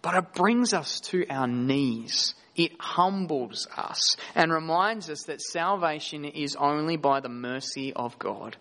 but 0.02 0.14
it 0.14 0.34
brings 0.34 0.74
us 0.74 1.00
to 1.00 1.24
our 1.30 1.46
knees. 1.46 2.34
It 2.54 2.72
humbles 2.78 3.66
us 3.74 4.16
and 4.34 4.52
reminds 4.52 5.08
us 5.08 5.22
that 5.24 5.40
salvation 5.40 6.24
is 6.24 6.56
only 6.56 6.96
by 6.96 7.20
the 7.20 7.28
mercy 7.28 7.92
of 7.94 8.18
God. 8.18 8.56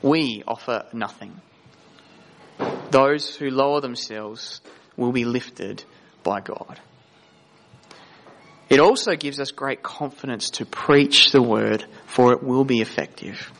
We 0.00 0.44
offer 0.46 0.86
nothing. 0.92 1.40
Those 2.90 3.36
who 3.36 3.50
lower 3.50 3.80
themselves 3.80 4.60
will 4.96 5.12
be 5.12 5.24
lifted 5.24 5.84
by 6.22 6.40
God. 6.40 6.80
It 8.70 8.80
also 8.80 9.14
gives 9.14 9.40
us 9.40 9.50
great 9.50 9.82
confidence 9.82 10.50
to 10.50 10.66
preach 10.66 11.32
the 11.32 11.42
word, 11.42 11.84
for 12.06 12.32
it 12.32 12.42
will 12.42 12.64
be 12.64 12.80
effective. 12.80 13.50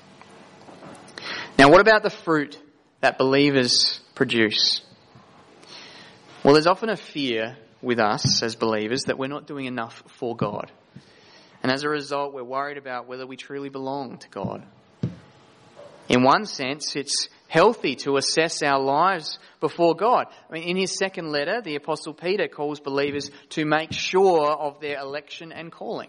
Now, 1.59 1.71
what 1.71 1.81
about 1.81 2.03
the 2.03 2.11
fruit 2.11 2.59
that 3.01 3.19
believers 3.19 4.01
produce? 4.15 4.83
Well, 6.45 6.55
there's 6.55 6.69
often 6.69 6.89
a 6.89 6.97
fear 6.97 7.57
with 7.83 7.99
us 7.99 8.45
as 8.45 8.55
believers 8.55 9.05
that 9.05 9.19
we're 9.19 9.27
not 9.27 9.49
doing 9.49 9.67
enough 9.67 10.05
for 10.07 10.37
God. 10.37 10.71
And 11.65 11.73
as 11.73 11.83
a 11.83 11.89
result, 11.89 12.33
we're 12.33 12.45
worried 12.45 12.79
about 12.79 13.09
whether 13.09 13.27
we 13.27 13.37
truly 13.37 13.71
belong 13.71 14.19
to 14.19 14.29
God. 14.29 14.65
In 16.09 16.23
one 16.23 16.47
sense, 16.47 16.95
it's 16.95 17.29
healthy 17.49 17.97
to 17.97 18.17
assess 18.17 18.63
our 18.63 18.79
lives 18.79 19.41
before 19.59 19.97
God. 19.97 20.27
I 20.49 20.53
mean, 20.53 20.63
in 20.63 20.77
his 20.77 20.97
second 20.97 21.33
letter, 21.33 21.61
the 21.61 21.75
Apostle 21.75 22.15
Peter 22.15 22.47
calls 22.47 22.79
believers 22.79 23.33
to 23.51 23.65
make 23.65 23.93
sure 23.93 24.49
of 24.49 24.81
their 24.81 24.99
election 25.01 25.51
and 25.51 25.73
calling. 25.73 26.09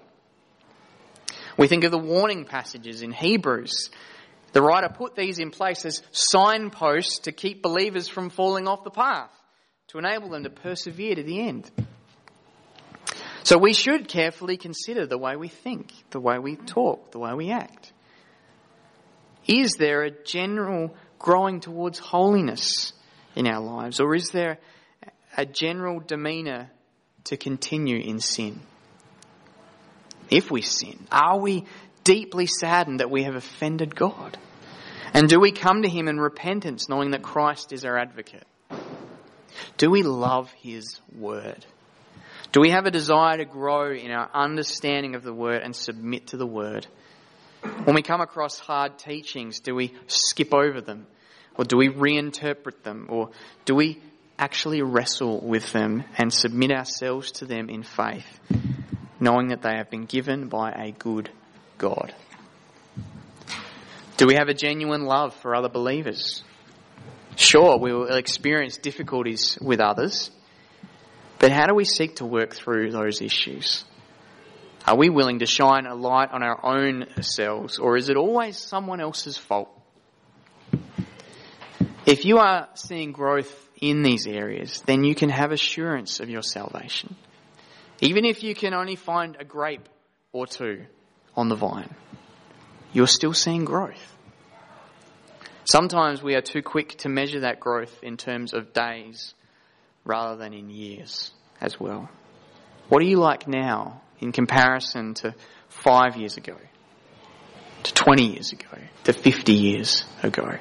We 1.57 1.67
think 1.67 1.83
of 1.85 1.91
the 1.91 1.97
warning 1.97 2.45
passages 2.45 3.01
in 3.01 3.11
Hebrews. 3.11 3.89
The 4.53 4.61
writer 4.61 4.89
put 4.89 5.15
these 5.15 5.39
in 5.39 5.49
place 5.49 5.85
as 5.85 6.03
signposts 6.11 7.19
to 7.19 7.31
keep 7.31 7.63
believers 7.63 8.07
from 8.07 8.29
falling 8.29 8.67
off 8.67 8.83
the 8.83 8.91
path, 8.91 9.31
to 9.89 9.97
enable 9.97 10.29
them 10.29 10.43
to 10.43 10.49
persevere 10.49 11.15
to 11.15 11.23
the 11.23 11.47
end. 11.47 11.69
So 13.43 13.57
we 13.57 13.73
should 13.73 14.07
carefully 14.07 14.57
consider 14.57 15.05
the 15.05 15.17
way 15.17 15.35
we 15.35 15.47
think, 15.47 15.91
the 16.11 16.19
way 16.19 16.37
we 16.37 16.55
talk, 16.55 17.11
the 17.11 17.19
way 17.19 17.33
we 17.33 17.51
act. 17.51 17.91
Is 19.47 19.73
there 19.79 20.03
a 20.03 20.11
general 20.11 20.95
growing 21.17 21.59
towards 21.59 21.97
holiness 21.97 22.93
in 23.35 23.47
our 23.47 23.59
lives? 23.59 23.99
Or 23.99 24.13
is 24.13 24.29
there 24.29 24.59
a 25.35 25.45
general 25.45 25.99
demeanour 25.99 26.69
to 27.25 27.37
continue 27.37 27.97
in 27.97 28.19
sin? 28.19 28.61
If 30.29 30.51
we 30.51 30.61
sin, 30.61 31.07
are 31.11 31.39
we 31.39 31.65
deeply 32.03 32.45
saddened 32.45 32.99
that 32.99 33.09
we 33.09 33.23
have 33.23 33.35
offended 33.35 33.95
God? 33.95 34.37
And 35.13 35.27
do 35.27 35.39
we 35.39 35.51
come 35.51 35.81
to 35.81 35.89
Him 35.89 36.07
in 36.07 36.19
repentance 36.19 36.87
knowing 36.87 37.11
that 37.11 37.23
Christ 37.23 37.73
is 37.73 37.83
our 37.83 37.97
advocate? 37.97 38.45
Do 39.77 39.89
we 39.89 40.03
love 40.03 40.51
His 40.53 40.99
Word? 41.15 41.65
Do 42.51 42.61
we 42.61 42.71
have 42.71 42.85
a 42.85 42.91
desire 42.91 43.37
to 43.37 43.45
grow 43.45 43.91
in 43.91 44.11
our 44.11 44.29
understanding 44.33 45.15
of 45.15 45.23
the 45.23 45.33
Word 45.33 45.61
and 45.61 45.75
submit 45.75 46.27
to 46.27 46.37
the 46.37 46.47
Word? 46.47 46.87
When 47.83 47.95
we 47.95 48.01
come 48.01 48.21
across 48.21 48.57
hard 48.59 48.97
teachings, 48.97 49.59
do 49.59 49.75
we 49.75 49.93
skip 50.07 50.53
over 50.53 50.81
them? 50.81 51.07
Or 51.55 51.65
do 51.65 51.77
we 51.77 51.89
reinterpret 51.89 52.83
them? 52.83 53.07
Or 53.09 53.31
do 53.65 53.75
we 53.75 54.01
actually 54.37 54.81
wrestle 54.81 55.41
with 55.41 55.73
them 55.73 56.05
and 56.17 56.33
submit 56.33 56.71
ourselves 56.71 57.31
to 57.33 57.45
them 57.45 57.69
in 57.69 57.83
faith, 57.83 58.39
knowing 59.19 59.49
that 59.49 59.61
they 59.61 59.75
have 59.75 59.89
been 59.89 60.05
given 60.05 60.47
by 60.47 60.71
a 60.71 60.91
good 60.91 61.29
God? 61.77 62.15
Do 64.17 64.25
we 64.25 64.35
have 64.35 64.47
a 64.47 64.53
genuine 64.53 65.05
love 65.05 65.35
for 65.35 65.53
other 65.53 65.69
believers? 65.69 66.43
Sure, 67.39 67.77
we 67.77 67.93
will 67.93 68.13
experience 68.17 68.75
difficulties 68.75 69.57
with 69.61 69.79
others, 69.79 70.29
but 71.39 71.53
how 71.53 71.67
do 71.67 71.73
we 71.73 71.85
seek 71.85 72.17
to 72.17 72.25
work 72.25 72.53
through 72.53 72.91
those 72.91 73.21
issues? 73.21 73.85
Are 74.85 74.97
we 74.97 75.07
willing 75.07 75.39
to 75.39 75.45
shine 75.45 75.85
a 75.85 75.95
light 75.95 76.31
on 76.33 76.43
our 76.43 76.59
own 76.65 77.05
selves, 77.21 77.79
or 77.79 77.95
is 77.95 78.09
it 78.09 78.17
always 78.17 78.57
someone 78.57 78.99
else's 78.99 79.37
fault? 79.37 79.69
If 82.05 82.25
you 82.25 82.39
are 82.39 82.67
seeing 82.73 83.13
growth 83.13 83.69
in 83.79 84.03
these 84.03 84.27
areas, 84.27 84.81
then 84.85 85.05
you 85.05 85.15
can 85.15 85.29
have 85.29 85.53
assurance 85.53 86.19
of 86.19 86.29
your 86.29 86.43
salvation. 86.43 87.15
Even 88.01 88.25
if 88.25 88.43
you 88.43 88.53
can 88.53 88.73
only 88.73 88.97
find 88.97 89.37
a 89.39 89.45
grape 89.45 89.87
or 90.33 90.45
two 90.45 90.87
on 91.37 91.47
the 91.47 91.55
vine, 91.55 91.95
you're 92.91 93.07
still 93.07 93.33
seeing 93.33 93.63
growth. 93.63 94.17
Sometimes 95.71 96.23
we 96.23 96.33
are 96.33 96.41
too 96.41 96.63
quick 96.63 96.97
to 96.97 97.09
measure 97.09 97.41
that 97.41 97.59
growth 97.59 98.01
in 98.01 98.17
terms 98.17 98.55
of 98.55 98.73
days 98.73 99.35
rather 100.03 100.35
than 100.35 100.51
in 100.51 100.71
years 100.71 101.29
as 101.61 101.79
well. 101.79 102.09
What 102.87 103.03
are 103.03 103.05
you 103.05 103.17
like 103.17 103.47
now 103.47 104.01
in 104.19 104.31
comparison 104.31 105.13
to 105.15 105.35
five 105.67 106.17
years 106.17 106.37
ago, 106.37 106.55
to 107.83 107.93
20 107.93 108.33
years 108.33 108.51
ago, 108.51 108.79
to 109.03 109.13
50 109.13 109.53
years 109.53 110.05
ago. 110.23 110.57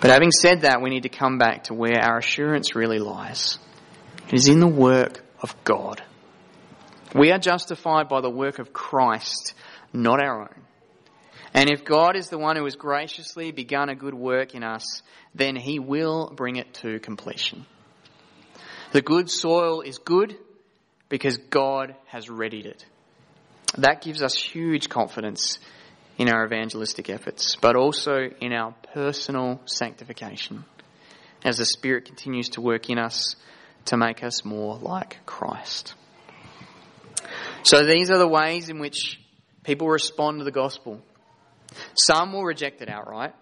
But 0.00 0.10
having 0.10 0.32
said 0.32 0.62
that, 0.62 0.82
we 0.82 0.90
need 0.90 1.04
to 1.04 1.08
come 1.08 1.38
back 1.38 1.64
to 1.64 1.74
where 1.74 2.00
our 2.02 2.18
assurance 2.18 2.74
really 2.74 2.98
lies. 2.98 3.60
It 4.26 4.34
is 4.34 4.48
in 4.48 4.58
the 4.58 4.66
work 4.66 5.24
of 5.40 5.54
God. 5.62 6.02
We 7.14 7.30
are 7.30 7.38
justified 7.38 8.08
by 8.08 8.20
the 8.20 8.30
work 8.30 8.58
of 8.58 8.72
Christ, 8.72 9.54
not 9.92 10.20
our 10.20 10.40
own. 10.40 10.64
And 11.52 11.68
if 11.70 11.84
God 11.84 12.16
is 12.16 12.28
the 12.28 12.38
one 12.38 12.56
who 12.56 12.64
has 12.64 12.76
graciously 12.76 13.50
begun 13.50 13.88
a 13.88 13.94
good 13.94 14.14
work 14.14 14.54
in 14.54 14.62
us, 14.62 15.02
then 15.34 15.56
he 15.56 15.78
will 15.78 16.32
bring 16.34 16.56
it 16.56 16.74
to 16.74 17.00
completion. 17.00 17.66
The 18.92 19.02
good 19.02 19.30
soil 19.30 19.80
is 19.80 19.98
good 19.98 20.36
because 21.08 21.36
God 21.36 21.94
has 22.06 22.30
readied 22.30 22.66
it. 22.66 22.84
That 23.78 24.02
gives 24.02 24.22
us 24.22 24.34
huge 24.34 24.88
confidence 24.88 25.58
in 26.18 26.28
our 26.28 26.44
evangelistic 26.44 27.08
efforts, 27.08 27.56
but 27.56 27.76
also 27.76 28.30
in 28.40 28.52
our 28.52 28.74
personal 28.92 29.60
sanctification 29.64 30.64
as 31.44 31.58
the 31.58 31.64
Spirit 31.64 32.04
continues 32.04 32.50
to 32.50 32.60
work 32.60 32.90
in 32.90 32.98
us 32.98 33.36
to 33.86 33.96
make 33.96 34.22
us 34.22 34.44
more 34.44 34.76
like 34.76 35.18
Christ. 35.24 35.94
So 37.62 37.84
these 37.84 38.10
are 38.10 38.18
the 38.18 38.28
ways 38.28 38.68
in 38.68 38.78
which 38.78 39.20
people 39.62 39.88
respond 39.88 40.38
to 40.38 40.44
the 40.44 40.50
gospel. 40.50 41.00
Some 41.94 42.32
will 42.32 42.44
reject 42.44 42.82
it 42.82 42.88
outright. 42.88 43.34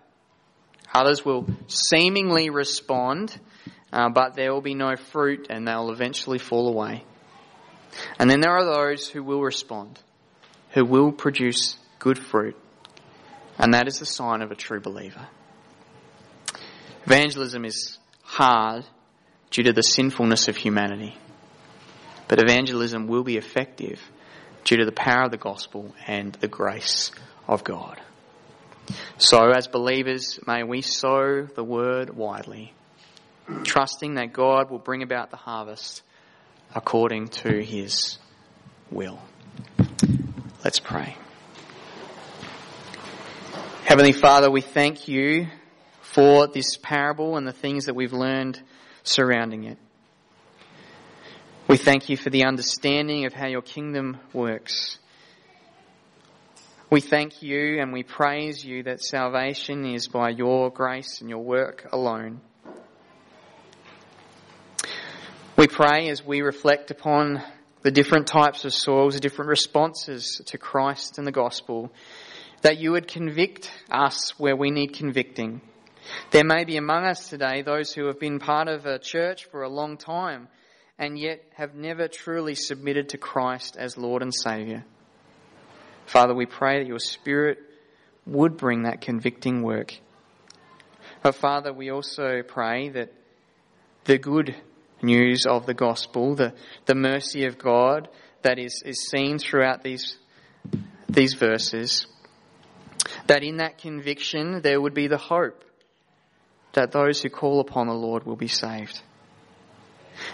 Others 0.95 1.24
will 1.24 1.47
seemingly 1.66 2.51
respond, 2.51 3.39
uh, 3.93 4.09
but 4.09 4.35
there 4.35 4.53
will 4.53 4.62
be 4.62 4.74
no 4.74 4.97
fruit 4.97 5.47
and 5.51 5.66
they'll 5.66 5.91
eventually 5.91 6.39
fall 6.39 6.68
away. 6.68 7.05
And 8.18 8.29
then 8.31 8.41
there 8.41 8.53
are 8.53 8.64
those 8.64 9.09
who 9.09 9.22
will 9.22 9.43
respond, 9.43 9.99
who 10.70 10.85
will 10.85 11.12
produce 11.12 11.76
good 11.99 12.18
fruit. 12.18 12.57
And 13.59 13.74
that 13.74 13.89
is 13.89 13.99
the 13.99 14.07
sign 14.07 14.41
of 14.43 14.51
a 14.51 14.55
true 14.55 14.81
believer. 14.81 15.26
Evangelism 17.05 17.64
is 17.64 17.99
hard 18.22 18.85
due 19.51 19.64
to 19.64 19.72
the 19.72 19.83
sinfulness 19.83 20.49
of 20.49 20.57
humanity. 20.57 21.16
But 22.29 22.41
evangelism 22.41 23.07
will 23.07 23.24
be 23.24 23.37
effective 23.37 24.01
due 24.64 24.76
to 24.76 24.85
the 24.85 24.93
power 24.93 25.24
of 25.24 25.31
the 25.31 25.39
gospel 25.39 25.95
and 26.07 26.35
the 26.35 26.49
grace 26.49 27.11
of 27.47 27.64
God. 27.64 28.01
So, 29.18 29.51
as 29.51 29.68
believers, 29.68 30.39
may 30.47 30.62
we 30.62 30.82
sow 30.82 31.45
the 31.45 31.64
word 31.64 32.16
widely, 32.16 32.72
trusting 33.64 34.14
that 34.14 34.32
God 34.32 34.70
will 34.70 34.78
bring 34.78 35.03
about 35.03 35.30
the 35.30 35.36
harvest 35.36 36.03
according 36.74 37.28
to 37.28 37.62
his 37.62 38.18
will. 38.91 39.20
Let's 40.64 40.80
pray. 40.80 41.16
Heavenly 43.84 44.12
Father, 44.12 44.51
we 44.51 44.61
thank 44.61 45.09
you 45.09 45.47
for 46.03 46.47
this 46.47 46.76
parable 46.76 47.36
and 47.36 47.47
the 47.47 47.53
things 47.53 47.86
that 47.86 47.95
we've 47.95 48.12
learned 48.12 48.61
surrounding 49.03 49.64
it. 49.64 49.78
We 51.68 51.76
thank 51.76 52.09
you 52.09 52.16
for 52.16 52.30
the 52.30 52.45
understanding 52.45 53.24
of 53.24 53.32
how 53.32 53.47
your 53.47 53.62
kingdom 53.62 54.18
works. 54.32 54.99
We 56.91 57.03
thank 57.03 57.43
you 57.43 57.82
and 57.82 57.93
we 57.93 58.03
praise 58.03 58.64
you 58.64 58.84
that 58.84 59.03
salvation 59.03 59.84
is 59.84 60.09
by 60.09 60.30
your 60.30 60.70
grace 60.70 61.20
and 61.20 61.28
your 61.28 61.45
work 61.45 61.86
alone. 61.93 62.41
We 65.55 65.66
pray 65.66 66.09
as 66.09 66.24
we 66.24 66.41
reflect 66.41 66.91
upon 66.91 67.43
the 67.82 67.91
different 67.91 68.26
types 68.26 68.64
of 68.64 68.72
soils, 68.72 69.12
the 69.12 69.20
different 69.20 69.51
responses 69.51 70.41
to 70.47 70.57
Christ 70.57 71.18
and 71.18 71.26
the 71.26 71.32
gospel, 71.32 71.93
that 72.62 72.78
you 72.78 72.93
would 72.93 73.07
convict 73.07 73.70
us 73.91 74.32
where 74.39 74.57
we 74.57 74.70
need 74.70 74.95
convicting. 74.95 75.61
There 76.30 76.45
may 76.45 76.64
be 76.64 76.78
among 76.78 77.05
us 77.05 77.28
today 77.28 77.61
those 77.61 77.93
who 77.93 78.07
have 78.07 78.18
been 78.18 78.39
part 78.39 78.66
of 78.66 78.86
a 78.86 78.99
church 78.99 79.45
for 79.51 79.62
a 79.62 79.68
long 79.68 79.99
time 79.99 80.49
and 80.99 81.18
yet 81.18 81.45
have 81.55 81.74
never 81.74 82.09
truly 82.09 82.55
submitted 82.55 83.11
to 83.11 83.18
Christ 83.18 83.76
as 83.76 83.99
Lord 83.99 84.22
and 84.22 84.34
Saviour. 84.34 84.86
Father, 86.09 86.34
we 86.34 86.46
pray 86.46 86.78
that 86.78 86.88
your 86.88 86.98
Spirit 86.98 87.59
would 88.26 88.56
bring 88.56 88.84
that 88.84 89.02
convicting 89.02 89.62
work. 89.62 89.94
But 91.22 91.34
Father, 91.34 91.70
we 91.70 91.90
also 91.90 92.42
pray 92.42 92.88
that 92.90 93.12
the 94.04 94.16
good 94.16 94.56
news 95.02 95.44
of 95.46 95.66
the 95.66 95.74
gospel, 95.74 96.34
the, 96.34 96.54
the 96.86 96.94
mercy 96.94 97.44
of 97.44 97.59
God 97.59 98.09
that 98.40 98.59
is, 98.59 98.82
is 98.86 99.06
seen 99.11 99.38
throughout 99.38 99.82
these, 99.82 100.16
these 101.11 101.34
verses, 101.34 102.06
that 103.26 103.42
in 103.42 103.59
that 103.59 103.76
conviction 103.76 104.62
there 104.62 104.80
would 104.80 104.94
be 104.94 105.09
the 105.09 105.18
hope 105.18 105.62
that 106.72 106.90
those 106.90 107.20
who 107.20 107.28
call 107.28 107.61
upon 107.61 107.86
the 107.86 107.92
Lord 107.92 108.24
will 108.24 108.36
be 108.36 108.48
saved. 108.48 108.98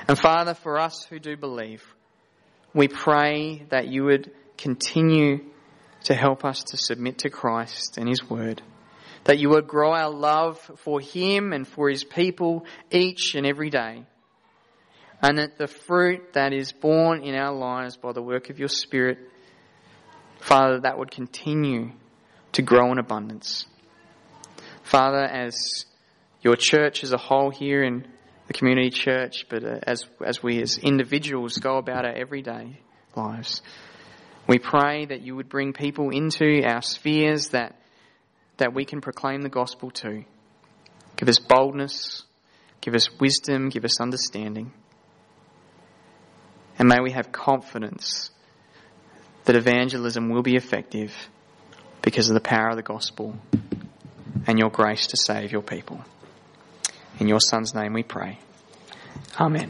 And 0.06 0.16
Father, 0.16 0.54
for 0.54 0.78
us 0.78 1.04
who 1.10 1.18
do 1.18 1.36
believe, 1.36 1.82
we 2.72 2.86
pray 2.86 3.66
that 3.70 3.88
you 3.88 4.04
would 4.04 4.30
continue 4.56 5.40
to 6.04 6.14
help 6.14 6.44
us 6.44 6.62
to 6.64 6.76
submit 6.76 7.18
to 7.18 7.30
Christ 7.30 7.96
and 7.98 8.08
His 8.08 8.28
Word. 8.28 8.62
That 9.24 9.38
you 9.38 9.48
would 9.50 9.66
grow 9.66 9.92
our 9.92 10.10
love 10.10 10.58
for 10.76 11.00
Him 11.00 11.52
and 11.52 11.66
for 11.66 11.88
His 11.88 12.04
people 12.04 12.66
each 12.90 13.34
and 13.34 13.46
every 13.46 13.70
day. 13.70 14.04
And 15.22 15.38
that 15.38 15.56
the 15.56 15.66
fruit 15.66 16.34
that 16.34 16.52
is 16.52 16.72
born 16.72 17.22
in 17.22 17.34
our 17.34 17.54
lives 17.54 17.96
by 17.96 18.12
the 18.12 18.22
work 18.22 18.50
of 18.50 18.58
your 18.58 18.68
Spirit, 18.68 19.18
Father, 20.40 20.80
that 20.80 20.98
would 20.98 21.10
continue 21.10 21.92
to 22.52 22.62
grow 22.62 22.92
in 22.92 22.98
abundance. 22.98 23.66
Father, 24.82 25.24
as 25.24 25.86
your 26.42 26.56
church 26.56 27.02
as 27.02 27.12
a 27.12 27.18
whole 27.18 27.50
here 27.50 27.82
in 27.82 28.06
the 28.46 28.52
community 28.52 28.90
church, 28.90 29.46
but 29.48 29.64
as, 29.64 30.04
as 30.22 30.42
we 30.42 30.60
as 30.60 30.76
individuals 30.76 31.56
go 31.56 31.78
about 31.78 32.04
our 32.04 32.12
everyday 32.12 32.78
lives, 33.16 33.62
we 34.46 34.58
pray 34.58 35.06
that 35.06 35.22
you 35.22 35.36
would 35.36 35.48
bring 35.48 35.72
people 35.72 36.10
into 36.10 36.62
our 36.64 36.82
spheres 36.82 37.48
that, 37.48 37.78
that 38.58 38.74
we 38.74 38.84
can 38.84 39.00
proclaim 39.00 39.42
the 39.42 39.48
gospel 39.48 39.90
to. 39.90 40.24
Give 41.16 41.28
us 41.28 41.38
boldness, 41.38 42.24
give 42.80 42.94
us 42.94 43.08
wisdom, 43.18 43.68
give 43.68 43.84
us 43.84 44.00
understanding. 44.00 44.72
And 46.78 46.88
may 46.88 47.00
we 47.00 47.12
have 47.12 47.32
confidence 47.32 48.30
that 49.44 49.56
evangelism 49.56 50.30
will 50.30 50.42
be 50.42 50.56
effective 50.56 51.12
because 52.02 52.28
of 52.28 52.34
the 52.34 52.40
power 52.40 52.70
of 52.70 52.76
the 52.76 52.82
gospel 52.82 53.36
and 54.46 54.58
your 54.58 54.70
grace 54.70 55.06
to 55.08 55.16
save 55.16 55.52
your 55.52 55.62
people. 55.62 56.02
In 57.18 57.28
your 57.28 57.40
Son's 57.40 57.74
name 57.74 57.92
we 57.92 58.02
pray. 58.02 58.40
Amen. 59.38 59.62